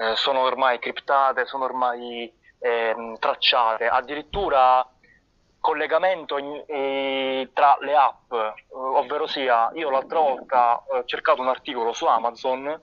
[0.00, 4.86] eh, sono ormai criptate, sono ormai eh, tracciate, addirittura
[5.60, 11.48] collegamento in, in, tra le app, eh, ovvero sia io l'altra volta ho cercato un
[11.48, 12.80] articolo su Amazon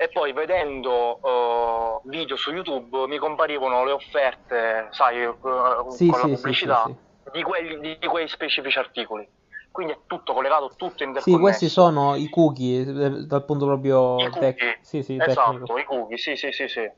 [0.00, 6.08] e poi vedendo uh, video su YouTube mi comparivano le offerte, sai, sì, con sì,
[6.08, 9.28] la pubblicità sì, di, quelli, di, quei specifici articoli
[9.70, 11.30] quindi è tutto collegato, tutto interconnesso.
[11.30, 14.78] Sì, questi sono i cookie eh, dal punto proprio tecnico.
[14.80, 16.90] Sì, sì, esatto, i cookie, sì, sì, sì, sì.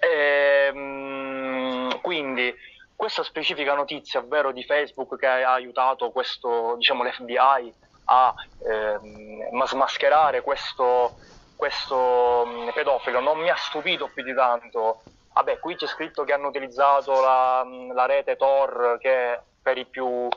[0.00, 2.52] Ehm, quindi
[2.96, 7.74] questa specifica notizia, ovvero di Facebook che ha aiutato questo, diciamo, l'FBI
[8.04, 8.34] a
[8.68, 11.14] ehm, smascherare questo,
[11.56, 15.02] questo mm, pedofilo, non mi ha stupito più di tanto.
[15.34, 19.84] Vabbè, qui c'è scritto che hanno utilizzato la, mm, la rete Tor che per i
[19.84, 20.28] più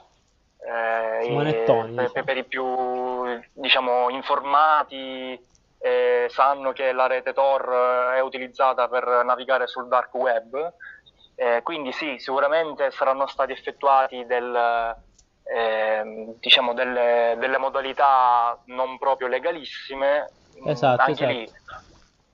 [0.66, 2.24] eh, per, diciamo.
[2.24, 2.66] per, i più
[3.54, 5.34] diciamo, informati,
[5.80, 10.74] eh, eh, sanno che la rete Tor è utilizzata per navigare sul dark web,
[11.36, 14.96] eh, quindi sì, sicuramente saranno stati effettuati del,
[15.44, 20.30] eh, diciamo delle, delle, modalità non proprio legalissime.
[20.66, 21.32] Esatto, Anche esatto.
[21.32, 21.52] lì,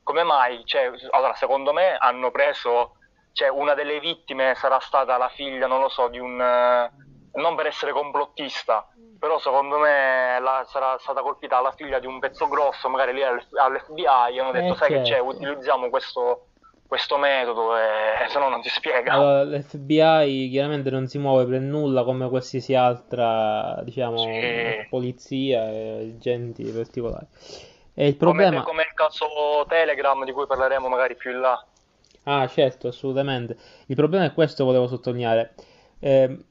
[0.04, 0.62] come mai?
[0.64, 2.96] Cioè, allora, secondo me hanno preso,
[3.34, 6.90] cioè, una delle vittime sarà stata la figlia, non lo so, di un...
[7.34, 8.88] non per essere complottista,
[9.20, 13.24] però secondo me la, sarà stata colpita la figlia di un pezzo grosso, magari lì
[13.24, 15.26] all'FBI, hanno detto, Eh, sai che c'è, certo.
[15.28, 16.46] utilizziamo questo
[16.92, 19.14] questo metodo e se no non si spiega.
[19.14, 24.88] Allora, l'FBI chiaramente non si muove per nulla come qualsiasi altra, diciamo, Sì.
[24.90, 27.28] polizia e agenti particolari.
[27.94, 28.64] E il Come, problema...
[28.64, 29.26] come il caso
[29.70, 31.66] Telegram di cui parleremo magari più in là.
[32.24, 33.56] Ah, certo, assolutamente.
[33.88, 35.54] Il problema è questo, volevo sottolineare.
[36.00, 36.44] Ehm,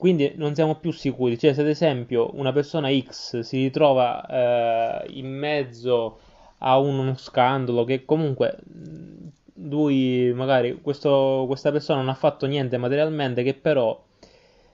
[0.00, 1.38] quindi non siamo più sicuri.
[1.38, 6.18] Cioè, se ad esempio una persona X si ritrova eh, in mezzo
[6.58, 9.28] a uno scandalo che comunque mh,
[9.68, 14.00] lui, magari questo- questa persona non ha fatto niente materialmente, che però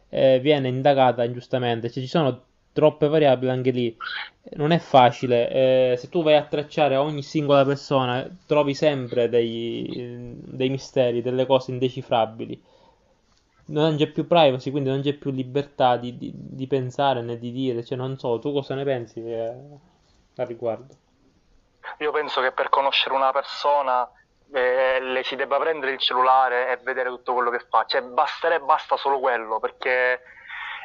[0.08, 1.90] eh, viene indagata ingiustamente.
[1.90, 3.96] Cioè, ci sono troppe variabili anche lì.
[4.56, 5.92] Non è facile.
[5.92, 11.46] eh, se tu vai a tracciare ogni singola persona, trovi sempre dei, dei misteri, delle
[11.46, 12.60] cose indecifrabili.
[13.66, 17.52] Non c'è più privacy, quindi non c'è più libertà di, di- di pensare né di
[17.52, 17.84] dire.
[17.84, 19.54] Cioè, non so, tu cosa ne pensi eh,
[20.36, 20.96] al riguardo?
[21.98, 24.08] Io penso che per conoscere una persona
[24.52, 27.84] eh, le si debba prendere il cellulare e vedere tutto quello che fa.
[27.86, 30.20] Cioè, basterebbe, basta solo quello, perché...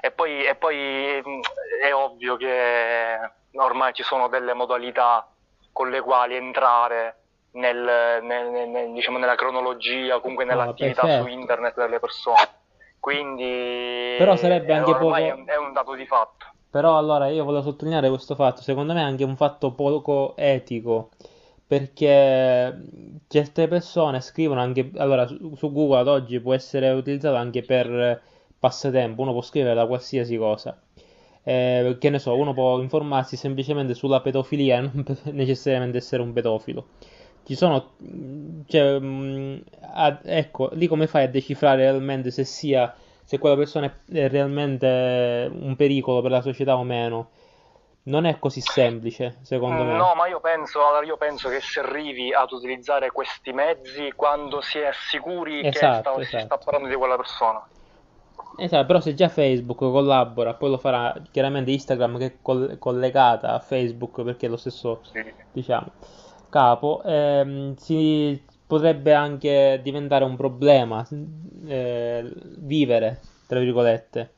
[0.03, 1.39] E poi, e poi mh,
[1.83, 3.19] è ovvio che
[3.53, 5.27] ormai ci sono delle modalità
[5.71, 7.17] con le quali entrare
[7.51, 11.27] nel- nel- nel- diciamo, nella cronologia, comunque nell'attività su perfetto.
[11.27, 12.59] internet delle persone.
[13.01, 16.45] Quindi Però sarebbe eh, anche poco- è un, è un dato di fatto.
[16.69, 21.09] Però allora io volevo sottolineare questo fatto, secondo me è anche un fatto poco etico,
[21.65, 22.79] perché
[23.27, 28.21] certe persone scrivono anche, allora su, su Google ad oggi può essere utilizzato anche per
[28.59, 30.79] passatempo, uno può scrivere da qualsiasi cosa.
[31.43, 36.31] Eh, che ne so, uno può informarsi semplicemente sulla pedofilia e non necessariamente essere un
[36.33, 36.85] pedofilo.
[37.51, 37.95] Ci sono,
[38.65, 42.95] cioè, mh, a- ecco, lì come fai a decifrare realmente se sia,
[43.25, 47.31] se quella persona è realmente un pericolo per la società o meno?
[48.03, 49.97] Non è così semplice, secondo me.
[49.97, 54.61] No, ma io penso, allora io penso che se arrivi ad utilizzare questi mezzi quando
[54.61, 56.61] si è sicuri che Esatto, sta- si sta esatto.
[56.63, 57.67] parlando di quella persona.
[58.57, 63.53] Esatto, però se già Facebook collabora, poi lo farà chiaramente Instagram che è coll- collegata
[63.53, 65.21] a Facebook perché è lo stesso, Sì.
[65.51, 65.91] diciamo,
[66.51, 71.03] capo, ehm, si potrebbe anche diventare un problema
[71.65, 74.33] eh, vivere, tra virgolette.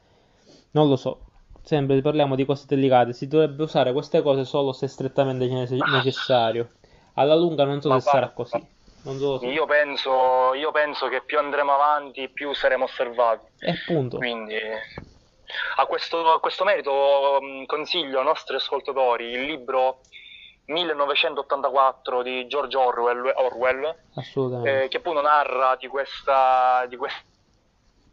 [0.72, 1.26] Non lo so,
[1.62, 6.72] sempre parliamo di cose delicate, si dovrebbe usare queste cose solo se strettamente nece- necessario.
[7.16, 8.68] Alla lunga non so Ma se sarà guarda, così.
[9.04, 9.48] So se...
[9.48, 13.46] Io penso, io penso che più andremo avanti, più saremo osservati.
[13.60, 14.56] E appunto, Quindi,
[15.76, 20.00] a questo, a questo merito, consiglio ai nostri ascoltatori il libro
[20.66, 23.96] 1984 di George Orwell, Orwell
[24.66, 27.32] eh, che appunto narra di questa, di questa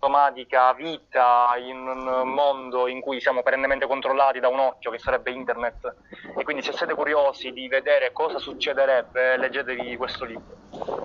[0.01, 5.31] automatica vita in un mondo in cui siamo perennemente controllati da un occhio che sarebbe
[5.31, 5.95] internet.
[6.39, 10.57] E quindi se siete curiosi di vedere cosa succederebbe leggetevi questo libro.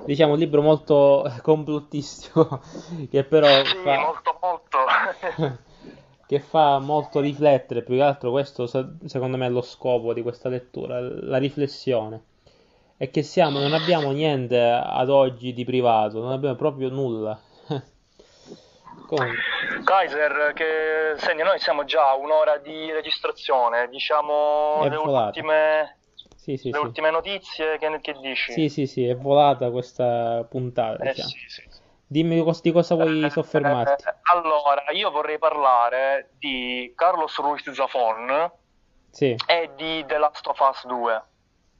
[0.05, 2.61] Diciamo un libro molto complottistico
[3.11, 4.77] che però sì fa, molto molto
[6.28, 10.21] che fa molto riflettere, più che altro questo se- secondo me è lo scopo di
[10.21, 12.23] questa lettura, la riflessione.
[12.97, 17.39] È che siamo, non abbiamo niente ad oggi di privato, non abbiamo proprio nulla.
[19.07, 19.38] Comunque,
[19.84, 25.38] Kaiser che senti noi siamo già a un'ora di registrazione diciamo È le volata.
[25.38, 25.97] ultime,
[26.36, 26.88] sì, sì, le sì.
[26.88, 31.30] ultime notizie che, che dici Sì, sì, sì, è volata questa puntata, eh diciamo.
[31.30, 31.61] sì sì
[32.08, 34.03] Dimmi di cosa vuoi Eh, soffermarti.
[34.32, 38.51] allora, io vorrei parlare di Carlos Ruiz Zafón
[39.10, 41.24] Sì, e di The Last of Us 2.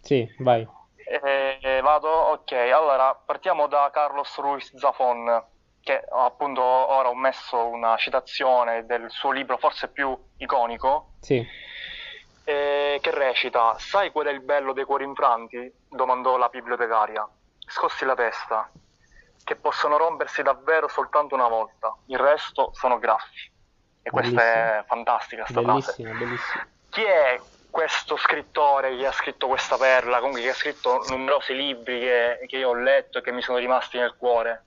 [0.02, 0.68] sì, vai.
[1.08, 2.10] Eh, vado?
[2.10, 5.44] Ok, allora partiamo da Carlos Ruiz Zafón,
[5.82, 11.46] che appunto ora ho messo una citazione del suo libro forse più iconico, Sì,
[12.46, 15.72] eh, che recita: Sai qual è il bello dei cuori infranti?
[15.88, 17.28] domandò la bibliotecaria.
[17.68, 18.70] Scossi la testa,
[19.44, 23.52] che possono rompersi davvero soltanto una volta, il resto sono graffi.
[24.02, 25.94] E questa è fantastica sta frase.
[25.98, 26.64] bellissimo, bellissimo.
[26.90, 27.40] Chi è
[27.72, 32.58] questo scrittore che ha scritto questa perla, comunque che ha scritto numerosi libri che, che
[32.58, 34.66] io ho letto e che mi sono rimasti nel cuore?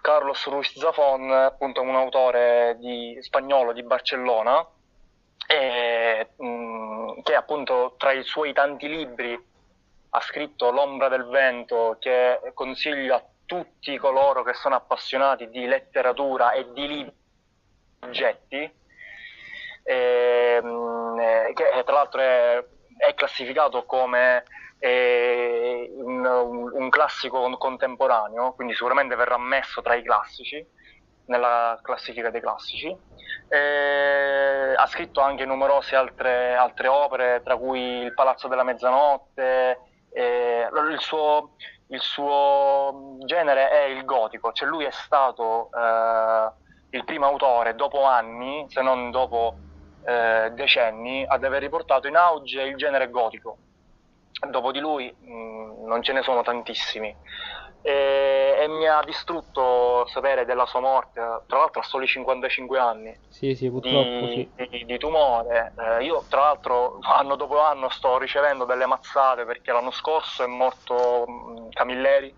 [0.00, 4.66] Carlos Ruiz Zafón, appunto un autore di, spagnolo di Barcellona,
[5.46, 9.48] e, mh, che appunto tra i suoi tanti libri
[10.10, 16.52] ha scritto L'ombra del vento che consiglio a tutti coloro che sono appassionati di letteratura
[16.52, 17.12] e di libri
[18.02, 18.72] oggetti,
[19.82, 22.64] ehm, eh, che tra l'altro è,
[22.96, 24.44] è classificato come
[24.78, 30.64] eh, un, un, classico contemporaneo, quindi sicuramente verrà messo tra i classici,
[31.24, 32.96] nella classifica dei classici.
[33.48, 39.80] Eh, ha scritto anche numerose altre, altre, opere, tra cui Il Palazzo della Mezzanotte.
[40.12, 41.56] Eh, il, suo,
[41.90, 46.50] il, suo, genere è il gotico, cioè lui è stato eh,
[46.90, 49.56] il primo autore dopo anni, se non dopo
[50.04, 53.56] eh, decenni, ad aver riportato in auge il genere gotico.
[54.48, 57.14] Dopo di lui mh, mm, non ce ne sono tantissimi.
[57.82, 63.16] E, e, mi ha distrutto sapere della sua morte, tra l'altro a soli 55 anni.
[63.28, 64.68] Sì, sì, purtroppo di, sì.
[64.68, 65.72] di, di tumore.
[65.78, 70.46] Eh, io, tra l'altro, anno dopo anno sto ricevendo delle mazzate perché l'anno scorso è
[70.46, 72.34] morto mm, Camilleri,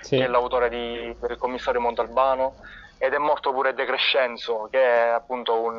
[0.00, 0.16] sì.
[0.16, 2.54] che è l'autore di, del commissario Montalbano
[2.98, 5.78] ed è morto pure De Crescenzo, che è appunto un,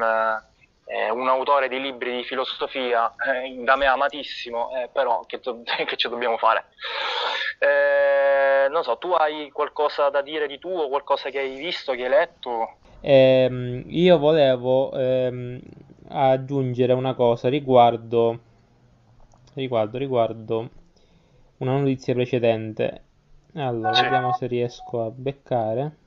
[0.88, 5.62] eh, un autore di libri di filosofia eh, da me amatissimo, eh, però che, to-
[5.86, 6.66] che, ci dobbiamo fare?
[7.60, 12.04] Eh, non so, tu hai qualcosa da dire di tuo, qualcosa che hai visto, che
[12.04, 12.78] hai letto?
[13.02, 15.60] Ehm, io volevo ehm,
[16.10, 18.40] aggiungere una cosa riguardo,
[19.56, 20.70] riguardo, riguardo
[21.58, 23.04] una notizia precedente.
[23.56, 24.04] Allora, sì.
[24.04, 25.98] vediamo se riesco a beccare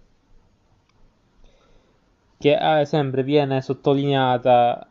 [2.41, 4.87] che eh, sempre viene sottolineata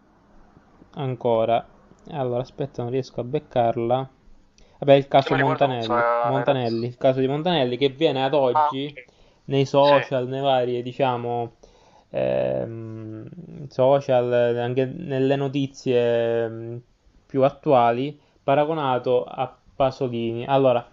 [0.91, 1.65] ancora.
[2.11, 4.09] Allora, aspetta, non riesco a beccarla.
[4.77, 5.87] Vabbè, il caso Montanelli,
[6.29, 9.11] Montanelli, il caso di Montanelli che viene ad oggi ah,
[9.45, 10.29] nei social, sì.
[10.29, 11.53] nei vari, diciamo,
[12.11, 16.81] ehm, social, anche nelle notizie ehm,
[17.25, 20.45] più attuali, paragonato a Pasolini.
[20.45, 20.87] Allora,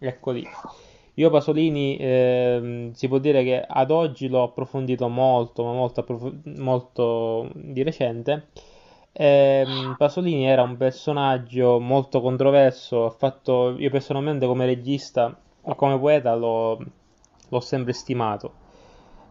[0.00, 0.44] ecco lì.
[1.14, 6.32] Io Pasolini eh, si può dire che ad oggi l'ho approfondito molto, ma molto, approf-
[6.56, 8.48] molto di recente.
[9.12, 16.34] Eh, Pasolini era un personaggio molto controverso, fatto, io personalmente come regista o come poeta
[16.34, 16.78] l'ho,
[17.48, 18.54] l'ho sempre stimato.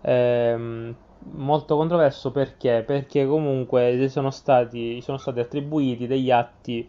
[0.01, 0.93] Eh,
[1.33, 2.83] molto controverso perché?
[2.85, 6.87] Perché comunque sono stati, sono stati attribuiti degli atti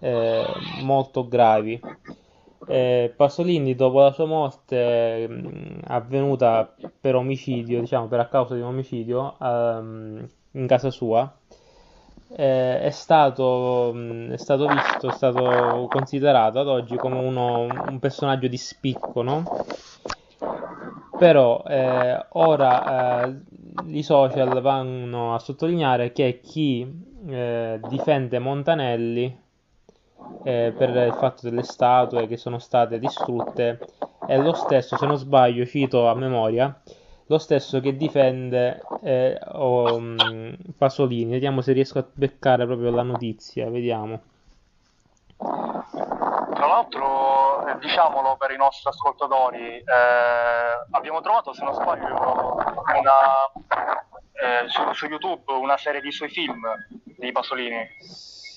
[0.00, 0.44] eh,
[0.82, 1.80] molto gravi
[2.66, 8.54] eh, Pasolini, dopo la sua morte mh, mm, avvenuta per omicidio, diciamo per a causa
[8.54, 11.32] di un omicidio um, in casa sua,
[12.36, 17.62] eh, è, stato, mh, mm, è stato visto, è stato considerato ad oggi come uno,
[17.62, 19.44] un personaggio di spicco, no?
[21.18, 23.40] Però eh, ora eh,
[23.86, 26.86] i social vanno a sottolineare che chi
[27.26, 29.46] eh, difende Montanelli
[30.44, 33.78] eh, per il fatto delle statue che sono state distrutte
[34.26, 36.80] è lo stesso, se non sbaglio, cito a memoria,
[37.26, 40.00] lo stesso che difende eh, oh,
[40.76, 41.32] Pasolini.
[41.32, 44.20] Vediamo se riesco a beccare proprio la notizia, vediamo.
[45.36, 49.84] Tra l'altro, eh, diciamolo per i nostri ascoltatori, eh,
[50.90, 52.56] abbiamo trovato, se non sbaglio,
[52.98, 53.52] una,
[54.32, 56.60] eh, su, su YouTube una serie di suoi film
[57.04, 57.86] di Pasolini.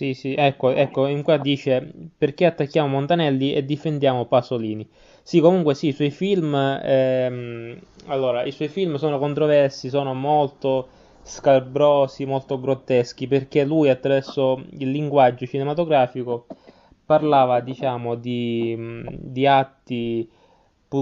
[0.02, 4.88] Sì, sì, ecco, ecco, in qua dice perché attacchiamo Montanelli e difendiamo Pasolini.
[5.22, 10.88] Sì, comunque sì, i suoi film, ehm, allora, i suoi film sono controversi, sono molto
[11.22, 16.48] scabrosi, molto grotteschi, perché lui attraverso il linguaggio cinematografico
[17.06, 18.76] parlava, diciamo, di,
[19.20, 20.28] di atti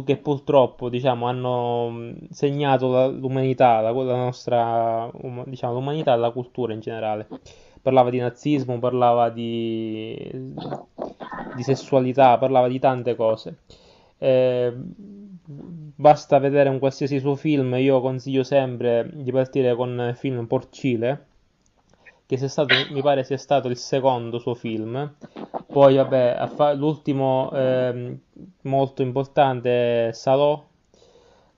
[0.05, 5.09] che purtroppo, diciamo, hanno segnato l'umanità, la, la nostra,
[5.45, 7.27] diciamo, l'umanità e la cultura in generale
[7.81, 10.29] parlava di nazismo, parlava di,
[11.55, 13.59] di sessualità, parlava di tante cose.
[14.17, 20.45] Eh, basta vedere un qualsiasi suo film, io consiglio sempre di partire con il film
[20.45, 21.25] Porcile,
[22.25, 25.15] che stato, mi pare sia stato il secondo suo film.
[25.65, 28.17] Poi, vabbè, l'ultimo eh,
[28.61, 30.63] molto importante è Salò,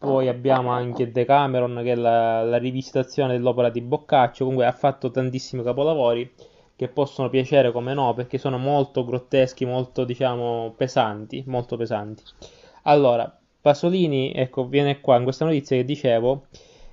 [0.02, 4.46] poi abbiamo anche Decameron che è la, la rivisitazione dell'opera di Boccaccio.
[4.46, 6.28] Comunque ha fatto tantissimi capolavori
[6.76, 12.24] che possono piacere come no perché sono molto grotteschi, molto diciamo pesanti, molto pesanti.
[12.86, 13.32] Allora,
[13.62, 16.48] Pasolini, ecco, viene qua in questa notizia che dicevo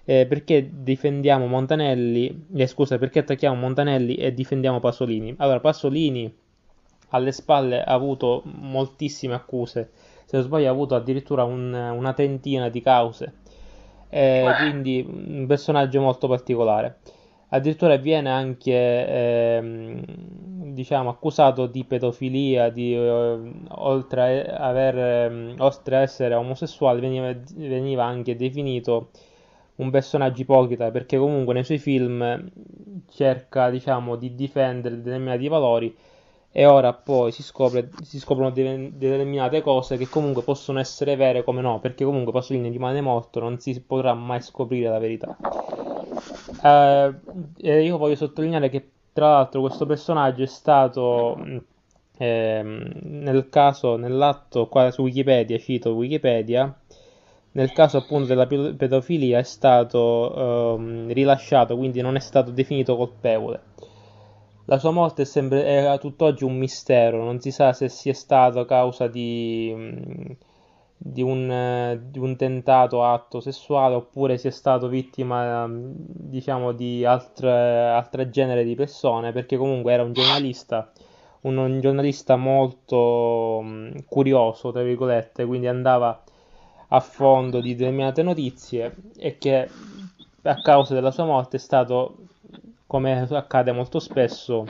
[0.05, 5.35] eh, perché difendiamo Montanelli, eh, scusa, perché attacchiamo Montanelli e difendiamo Pasolini.
[5.39, 6.31] Allora, Pasolini
[7.09, 9.93] alle spalle ha avuto moltissime accuse
[10.29, 13.33] se non sbaglio ha avuto addirittura un, una trentina di cause,
[14.11, 16.99] eh, quindi un personaggio molto particolare.
[17.49, 20.03] Addirittura viene anche, eh,
[20.75, 27.35] diciamo, accusato di pedofilia, di, eh, oltre, a aver, eh, oltre a essere omosessuale, veniva,
[27.55, 29.09] veniva anche definito
[29.77, 32.51] un personaggio ipocrita perché comunque nei suoi film
[33.09, 35.97] cerca, diciamo, di difendere determinati valori
[36.59, 41.45] e ora poi si, scopre, si scoprono de- determinate cose che comunque possono essere vere
[41.45, 45.37] come no, perché comunque Pasolini rimane morto, non si potrà mai scoprire la verità.
[46.65, 51.39] Eh, io voglio sottolineare che tra l'altro questo personaggio è stato
[52.17, 56.77] eh, nel caso, nell'atto qua su Wikipedia, cito Wikipedia,
[57.53, 63.61] nel caso appunto della pedofilia è stato eh, rilasciato, quindi non è stato definito colpevole.
[64.71, 68.13] La sua morte è, sempre, è a tutt'oggi un mistero, non si sa se sia
[68.13, 69.75] stato causa di,
[70.95, 78.29] di, un, di un tentato atto sessuale oppure sia stato vittima diciamo di altre, altre
[78.29, 80.93] genere di persone, perché comunque era un giornalista,
[81.43, 83.65] un, un giornalista molto
[84.07, 86.23] curioso, tra virgolette, quindi andava
[86.89, 89.67] a fondo di determinate notizie e che
[90.43, 92.28] a causa della sua morte è stato
[92.89, 94.65] come accade molto spesso,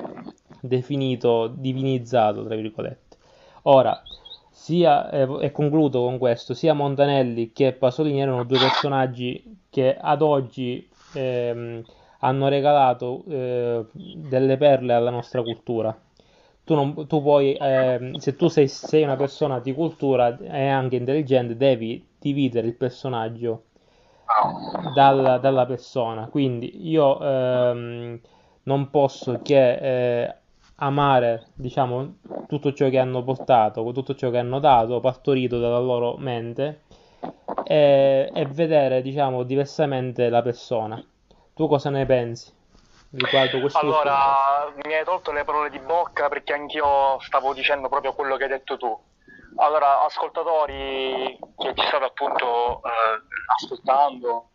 [0.60, 3.16] definito divinizzato, tra virgolette.
[3.62, 4.02] Ora,
[4.50, 10.20] sia, eh, e concludo con questo, sia Montanelli che Pasolini erano due personaggi che ad
[10.20, 11.84] oggi ehm,
[12.18, 15.96] hanno regalato eh, delle perle alla nostra cultura.
[16.64, 20.96] Tu, non, tu puoi, eh, se tu sei, sei, una persona di cultura e anche
[20.96, 23.66] intelligente, devi dividere il personaggio
[24.92, 26.28] dal, dalla persona.
[26.28, 28.20] Quindi io ehm,
[28.64, 29.72] non posso che
[30.24, 30.34] eh,
[30.76, 32.16] amare, diciamo,
[32.46, 36.82] tutto ciò che hanno portato, tutto ciò che hanno dato, partorito dalla loro mente
[37.64, 41.02] e, e vedere, diciamo, diversamente la persona.
[41.54, 42.56] Tu cosa ne pensi?
[43.72, 48.44] allora mi hai tolto le parole di bocca perché anch'io stavo dicendo proprio quello che
[48.44, 48.98] hai detto tu
[49.56, 53.22] allora, ascoltatori che ci state appunto eh,
[53.56, 54.50] ascoltando,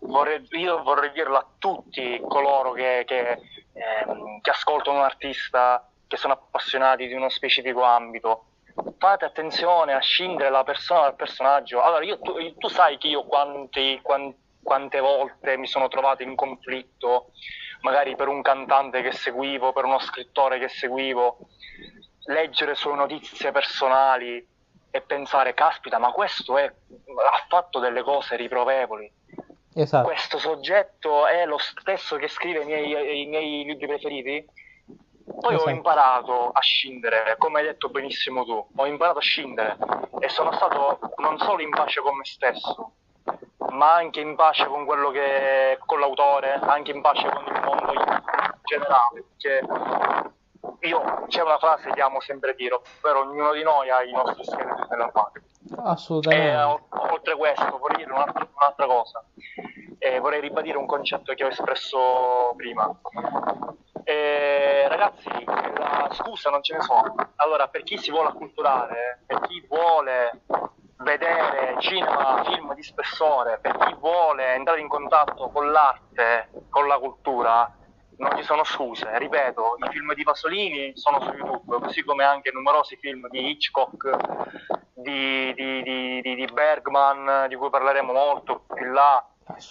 [0.00, 3.38] vorrei, io vorrei dirlo a tutti coloro che, che,
[3.72, 8.44] ehm, che ascoltano un artista, che sono appassionati di uno specifico ambito.
[8.98, 11.82] Fate attenzione a scindere la persona dal personaggio.
[11.82, 16.36] Allora, io, tu, tu, sai che io quanti, quanti, quante volte mi sono trovato in
[16.36, 17.32] conflitto,
[17.80, 21.38] magari per un cantante che seguivo, per uno scrittore che seguivo
[22.28, 24.46] leggere sue notizie personali
[24.90, 29.10] e pensare, caspita, ma questo è, ha fatto delle cose riprovevoli.
[29.74, 30.08] Esatto.
[30.08, 34.46] Questo soggetto è lo stesso che scrive i miei, i miei libri preferiti?
[35.40, 35.68] Poi esatto.
[35.68, 39.76] ho imparato a scindere, come hai detto benissimo tu, ho imparato a scindere
[40.20, 42.92] e sono stato non solo in pace con me stesso,
[43.70, 47.92] ma anche in pace con quello che con l'autore, anche in pace con il mondo
[47.92, 48.22] in
[48.64, 50.32] generale, perché
[50.80, 54.44] io c'è una frase che amo sempre dire, ovvero ognuno di noi ha i nostri
[54.44, 55.42] scheletri nell'armadio.
[55.84, 56.46] Assolutamente.
[56.46, 56.62] E,
[57.10, 59.24] oltre questo vorrei dire un'altra, un'altra cosa,
[59.98, 62.90] e vorrei ribadire un concetto che ho espresso prima.
[64.04, 67.14] E, ragazzi, la scusa non ce ne sono.
[67.36, 70.42] Allora, per chi si vuole acculturare, per chi vuole
[70.98, 76.98] vedere cinema, film di spessore, per chi vuole entrare in contatto con l'arte, con la
[76.98, 77.70] cultura,
[78.18, 82.50] non ci sono scuse, ripeto, i film di Pasolini sono su YouTube, così come anche
[82.52, 84.10] numerosi film di Hitchcock,
[84.92, 85.82] di, di,
[86.22, 89.24] di, di Bergman, di cui parleremo molto più in là.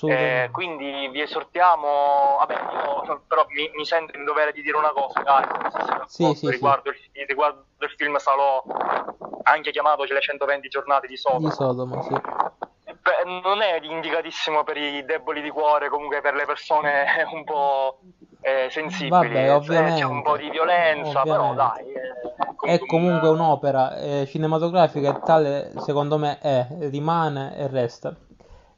[0.07, 4.89] Eh, quindi vi esortiamo, vabbè, io però mi, mi, sento in dovere di dire una
[4.89, 7.09] cosa, Gaio, sì, sì, riguardo, sì.
[7.11, 8.63] Il, riguardo, Il, film Salò,
[9.43, 11.49] anche chiamato Le 120 giornate di Sodoma.
[11.49, 12.15] Di Sodoma, sì
[13.07, 17.99] Beh, non è indicatissimo per i deboli di cuore, comunque per le persone un po'
[18.41, 19.09] eh, sensibili.
[19.09, 21.31] Vabbè, ovviamente, c'è un po' di violenza, ovviamente.
[21.31, 21.85] però dai.
[21.91, 28.15] Eh, è comunque un'opera eh, cinematografica e tale, secondo me, è, rimane e resta.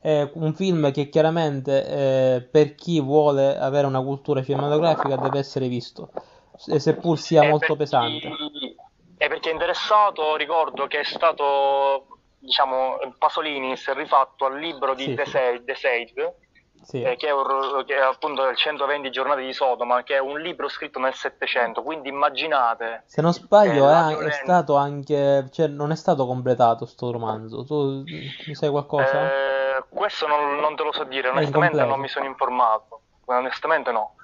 [0.02, 5.68] È un film che chiaramente eh, per chi vuole avere una cultura cinematografica deve essere
[5.68, 6.12] visto,
[6.56, 8.30] seppur sia e molto pesante.
[8.30, 8.76] Chi...
[9.18, 12.06] E per chi è interessato, ricordo che è stato
[12.40, 16.36] diciamo, Pasolini si è rifatto al libro di sì, The, Sage, The Sage
[16.84, 17.02] sì.
[17.02, 20.40] eh, che, è un, che, è appunto del 120 giornate di Sodoma, che è un
[20.40, 23.04] libro scritto nel 700, quindi immaginate...
[23.06, 28.04] Se non sbaglio è, è, stato anche, cioè non è stato completato sto romanzo, tu
[28.06, 29.32] mi sai qualcosa?
[29.32, 34.16] Eh, questo non, non, te lo so dire, onestamente non mi sono informato, onestamente no.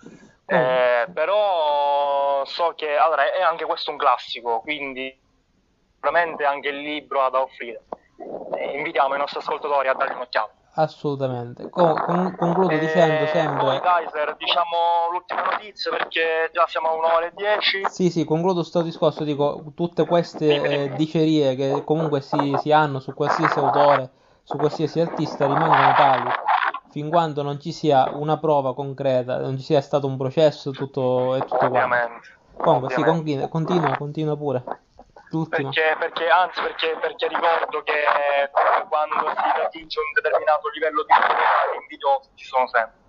[0.48, 5.16] Eh, però so che allora, è anche questo un classico, quindi
[5.94, 7.84] sicuramente anche il libro ha da offrire.
[8.56, 10.54] E invitiamo i nostri ascoltatori a dargli un'occhiata.
[10.78, 11.70] Assolutamente.
[11.70, 13.64] Con- con- concludo dicendo E sempre...
[13.64, 17.86] poi Kaiser, diciamo l'ultima notizia perché già siamo a un'ora e dieci.
[17.86, 23.00] Sì, sì, concludo sto discorso, dico, tutte queste eh, dicerie che comunque si, si hanno
[23.00, 24.10] su qualsiasi autore,
[24.44, 26.30] su qualsiasi artista rimangono tali,
[26.90, 31.36] fin quando non ci sia una prova concreta, non ci sia stato un processo tutto,
[31.36, 31.96] e tutto quanto.
[32.58, 33.48] Comunque, sì, Ovviamente.
[33.48, 34.64] continua, continua, continua pure.
[35.36, 35.70] L'ultima.
[35.70, 38.04] Perché, perché, anzi, perché, perché ricordo che
[38.88, 43.04] quando si raggiunge un determinato livello di gli invidiosi ci sono sempre.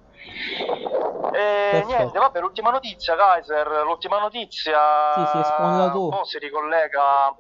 [1.33, 4.79] E niente, vabbè, l'ultima notizia, Kaiser, l'ultima notizia
[5.15, 7.35] Sì, sì, un po' si ricollega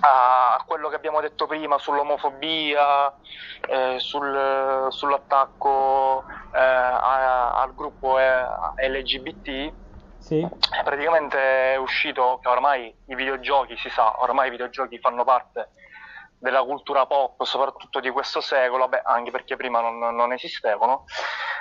[0.00, 3.14] a quello che abbiamo detto prima sull'omofobia,
[3.68, 8.44] eh, sul- sull'attacco eh, a- al gruppo eh,
[8.88, 9.72] LGBT.
[10.24, 10.46] Sì,
[10.82, 15.68] Praticamente è uscito che ormai i videogiochi, si sa, ormai i videogiochi fanno parte
[16.38, 21.04] della cultura pop, soprattutto di questo secolo, beh, anche perché prima non, non esistevano.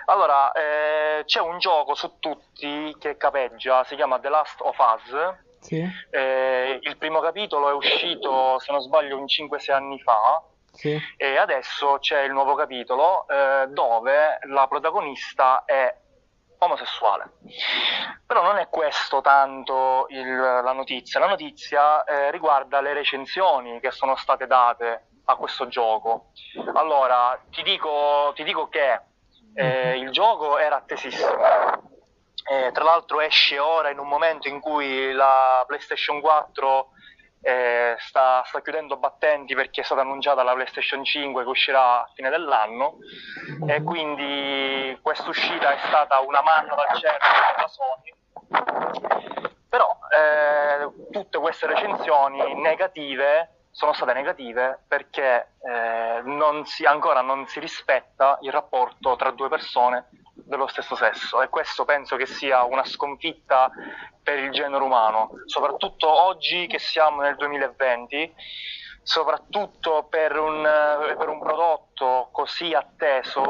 [0.05, 5.35] Allora, eh, c'è un gioco su tutti che capeggia, si chiama The Last of Us.
[5.59, 10.41] sì, Eh, il primo capitolo è uscito, se non sbaglio, un 5-6 anni fa.
[10.71, 15.93] sì, E adesso c'è il nuovo capitolo eh, dove la protagonista è
[16.63, 17.31] omosessuale.
[18.25, 23.91] Però non è questo tanto il- la notizia, la notizia eh, riguarda le recensioni che
[23.91, 26.31] sono state date a questo gioco.
[26.73, 29.01] Allora, ti dico, ti dico che
[29.55, 31.31] eh, il gioco era attesissimo.
[32.51, 36.89] Eh, tra l'altro esce ora in un momento in cui la PlayStation 4
[37.45, 42.09] eh, sta, sta chiudendo battenti perché è stata annunciata la PlayStation 5 che uscirà a
[42.13, 42.97] fine dell'anno
[43.67, 48.13] e quindi questa uscita è stata una manna dal cielo per la Sony.
[49.67, 57.45] Però eh, tutte queste recensioni negative sono state negative perché eh, non si- ancora non
[57.47, 60.07] si rispetta il rapporto tra due persone
[60.45, 63.71] dello stesso sesso e questo penso che sia una sconfitta
[64.21, 68.33] per il genere umano, soprattutto oggi che siamo nel 2020,
[69.03, 70.63] soprattutto per un,
[71.17, 73.41] per un prodotto così atteso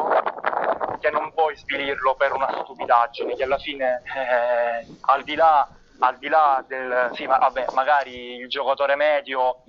[0.99, 5.67] che non puoi svilirlo per una stupidaggine che alla fine eh, al di là
[5.99, 9.63] al di là del sì ma vabbè magari il giocatore medio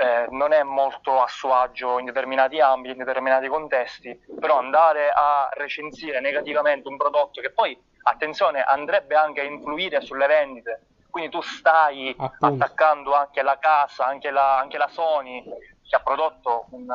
[0.00, 5.10] eh, non è molto a suo agio in determinati ambiti, in determinati contesti, però andare
[5.10, 11.28] a recensire negativamente un prodotto che poi, attenzione, andrebbe anche a influire sulle vendite, quindi
[11.30, 12.64] tu stai Appunto.
[12.64, 15.44] attaccando anche la casa, anche la, anche la Sony
[15.86, 16.86] che ha prodotto un,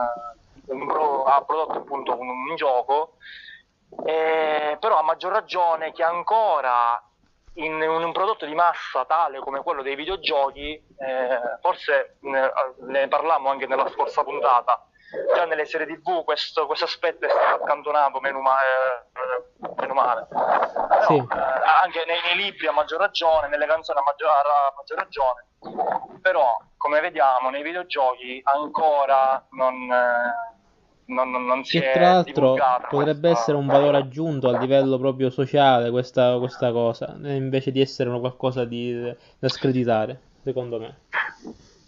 [0.67, 3.17] un pro- ha prodotto appunto un, un gioco,
[4.03, 6.99] eh, però a maggior ragione che ancora
[7.55, 12.51] in un prodotto di massa tale come quello dei videogiochi, eh, forse ne,
[12.81, 14.85] ne parlammo anche nella scorsa puntata,
[15.33, 20.27] già nelle serie tv questo, questo aspetto è stato accantonato meno, ma- eh, meno male.
[20.29, 21.15] Però, Sì.
[21.15, 21.25] eh,
[21.83, 25.45] anche nei, nei libri a maggior ragione, nelle canzoni a maggior, a maggior ragione,
[26.21, 30.53] però come vediamo nei videogiochi ancora non, eh,
[31.07, 32.53] non, non- non si Che è tra l'altro
[32.89, 37.71] potrebbe questa- essere un valore aggiunto a livello proprio sociale questa, questa cosa, eh, invece
[37.71, 41.03] di essere una qualcosa di, da screditare, secondo me.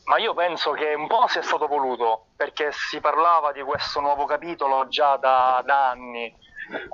[0.05, 4.23] Ma io penso che un po' sia stato voluto, perché si parlava di questo nuovo
[4.25, 6.33] capitolo già da, da anni,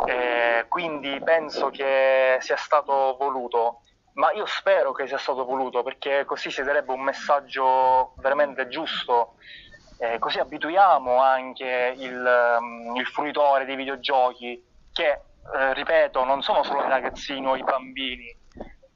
[0.08, 3.82] eh, quindi penso che sia stato voluto.
[4.14, 9.36] Ma io spero che sia stato voluto, perché così si darebbe un messaggio veramente giusto.
[9.98, 16.64] Eh, così abituiamo anche il, um, il fruitore dei videogiochi, che, eh, ripeto, non sono
[16.64, 18.36] solo i ragazzini o i bambini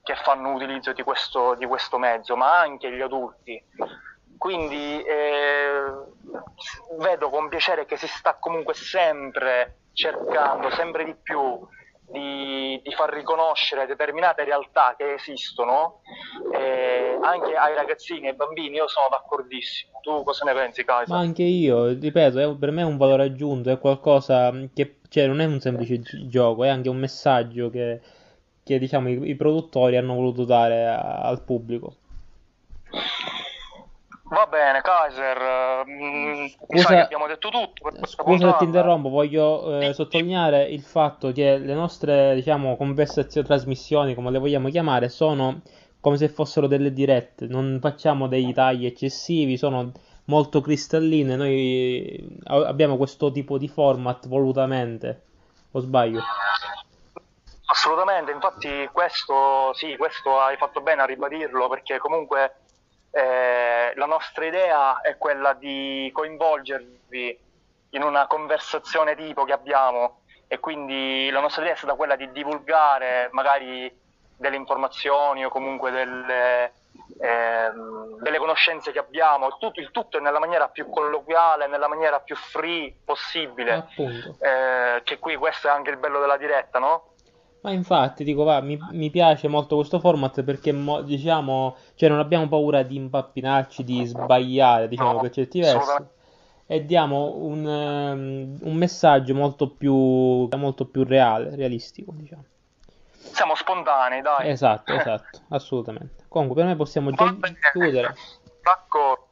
[0.03, 3.61] che fanno utilizzo di questo, di questo mezzo, ma anche gli adulti.
[4.38, 5.91] Quindi eh,
[6.99, 11.60] vedo con piacere che si sta comunque sempre cercando, sempre di più,
[12.10, 16.02] di, di far riconoscere determinate realtà che esistono
[16.54, 18.76] eh, anche ai ragazzini e ai bambini.
[18.78, 20.00] Io sono d'accordissimo.
[20.02, 21.14] Tu cosa ne pensi, Kaiser?
[21.16, 25.28] Ma anche io, ripeto, è- per me è un valore aggiunto, è qualcosa che, cioè,
[25.28, 28.00] non è un semplice gi- gioco, è anche un messaggio che,
[28.64, 31.96] che, diciamo, i, i produttori hanno voluto dare a- al pubblico.
[34.30, 35.86] Va bene, Kaiser.
[35.86, 37.90] mi Scusa- sa che abbiamo detto tutto.
[38.06, 44.16] Scusa se ti interrompo, voglio eh, sottolineare il fatto che le nostre, diciamo, conversazioni, trasmissioni,
[44.16, 45.62] come le vogliamo chiamare, sono
[45.99, 49.91] come se fossero delle dirette, non facciamo dei tagli eccessivi, sono
[50.26, 55.24] molto cristalline, noi a- abbiamo questo tipo di format volutamente,
[55.72, 56.22] o sbaglio?
[57.66, 62.56] Assolutamente, infatti questo, sì, questo hai fatto bene a ribadirlo perché comunque
[63.18, 67.39] eh, la nostra idea è quella di coinvolgervi
[67.91, 70.22] in una conversazione tipo che abbiamo.
[70.48, 73.91] E quindi la nostra idea è stata quella di divulgare magari
[74.38, 76.73] delle informazioni o comunque delle,
[77.19, 82.35] ehm, delle conoscenze che abbiamo, tutto, il tutto nella maniera più colloquiale, nella maniera più
[82.35, 83.88] free possibile,
[84.39, 87.14] eh, che qui questo è anche il bello della diretta, no?
[87.68, 92.19] Ma infatti, dico, va, mi, mi piace molto questo format perché, mo, diciamo, cioè non
[92.19, 96.06] abbiamo paura di impappinarci, di sbagliare, diciamo, no, per certi versi.
[96.65, 102.45] E diamo un, um, un messaggio molto più, molto più reale, realistico, diciamo.
[103.18, 104.48] Siamo spontanei, dai.
[104.48, 106.23] Esatto, esatto, assolutamente.
[106.30, 107.35] Comunque, per me possiamo già
[107.73, 108.15] chiudere.
[108.64, 109.27] D'accordo.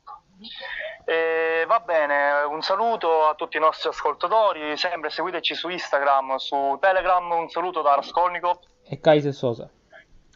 [1.08, 6.78] E va bene, un saluto a tutti i nostri ascoltatori, sempre seguiteci su Instagram, su
[6.82, 9.70] Telegram, un saluto da Raskolnikov e Kaiser Sosa.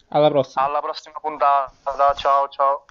[0.10, 0.66] Alla prossima.
[0.66, 2.86] Alla prossima puntata, ciao ciao.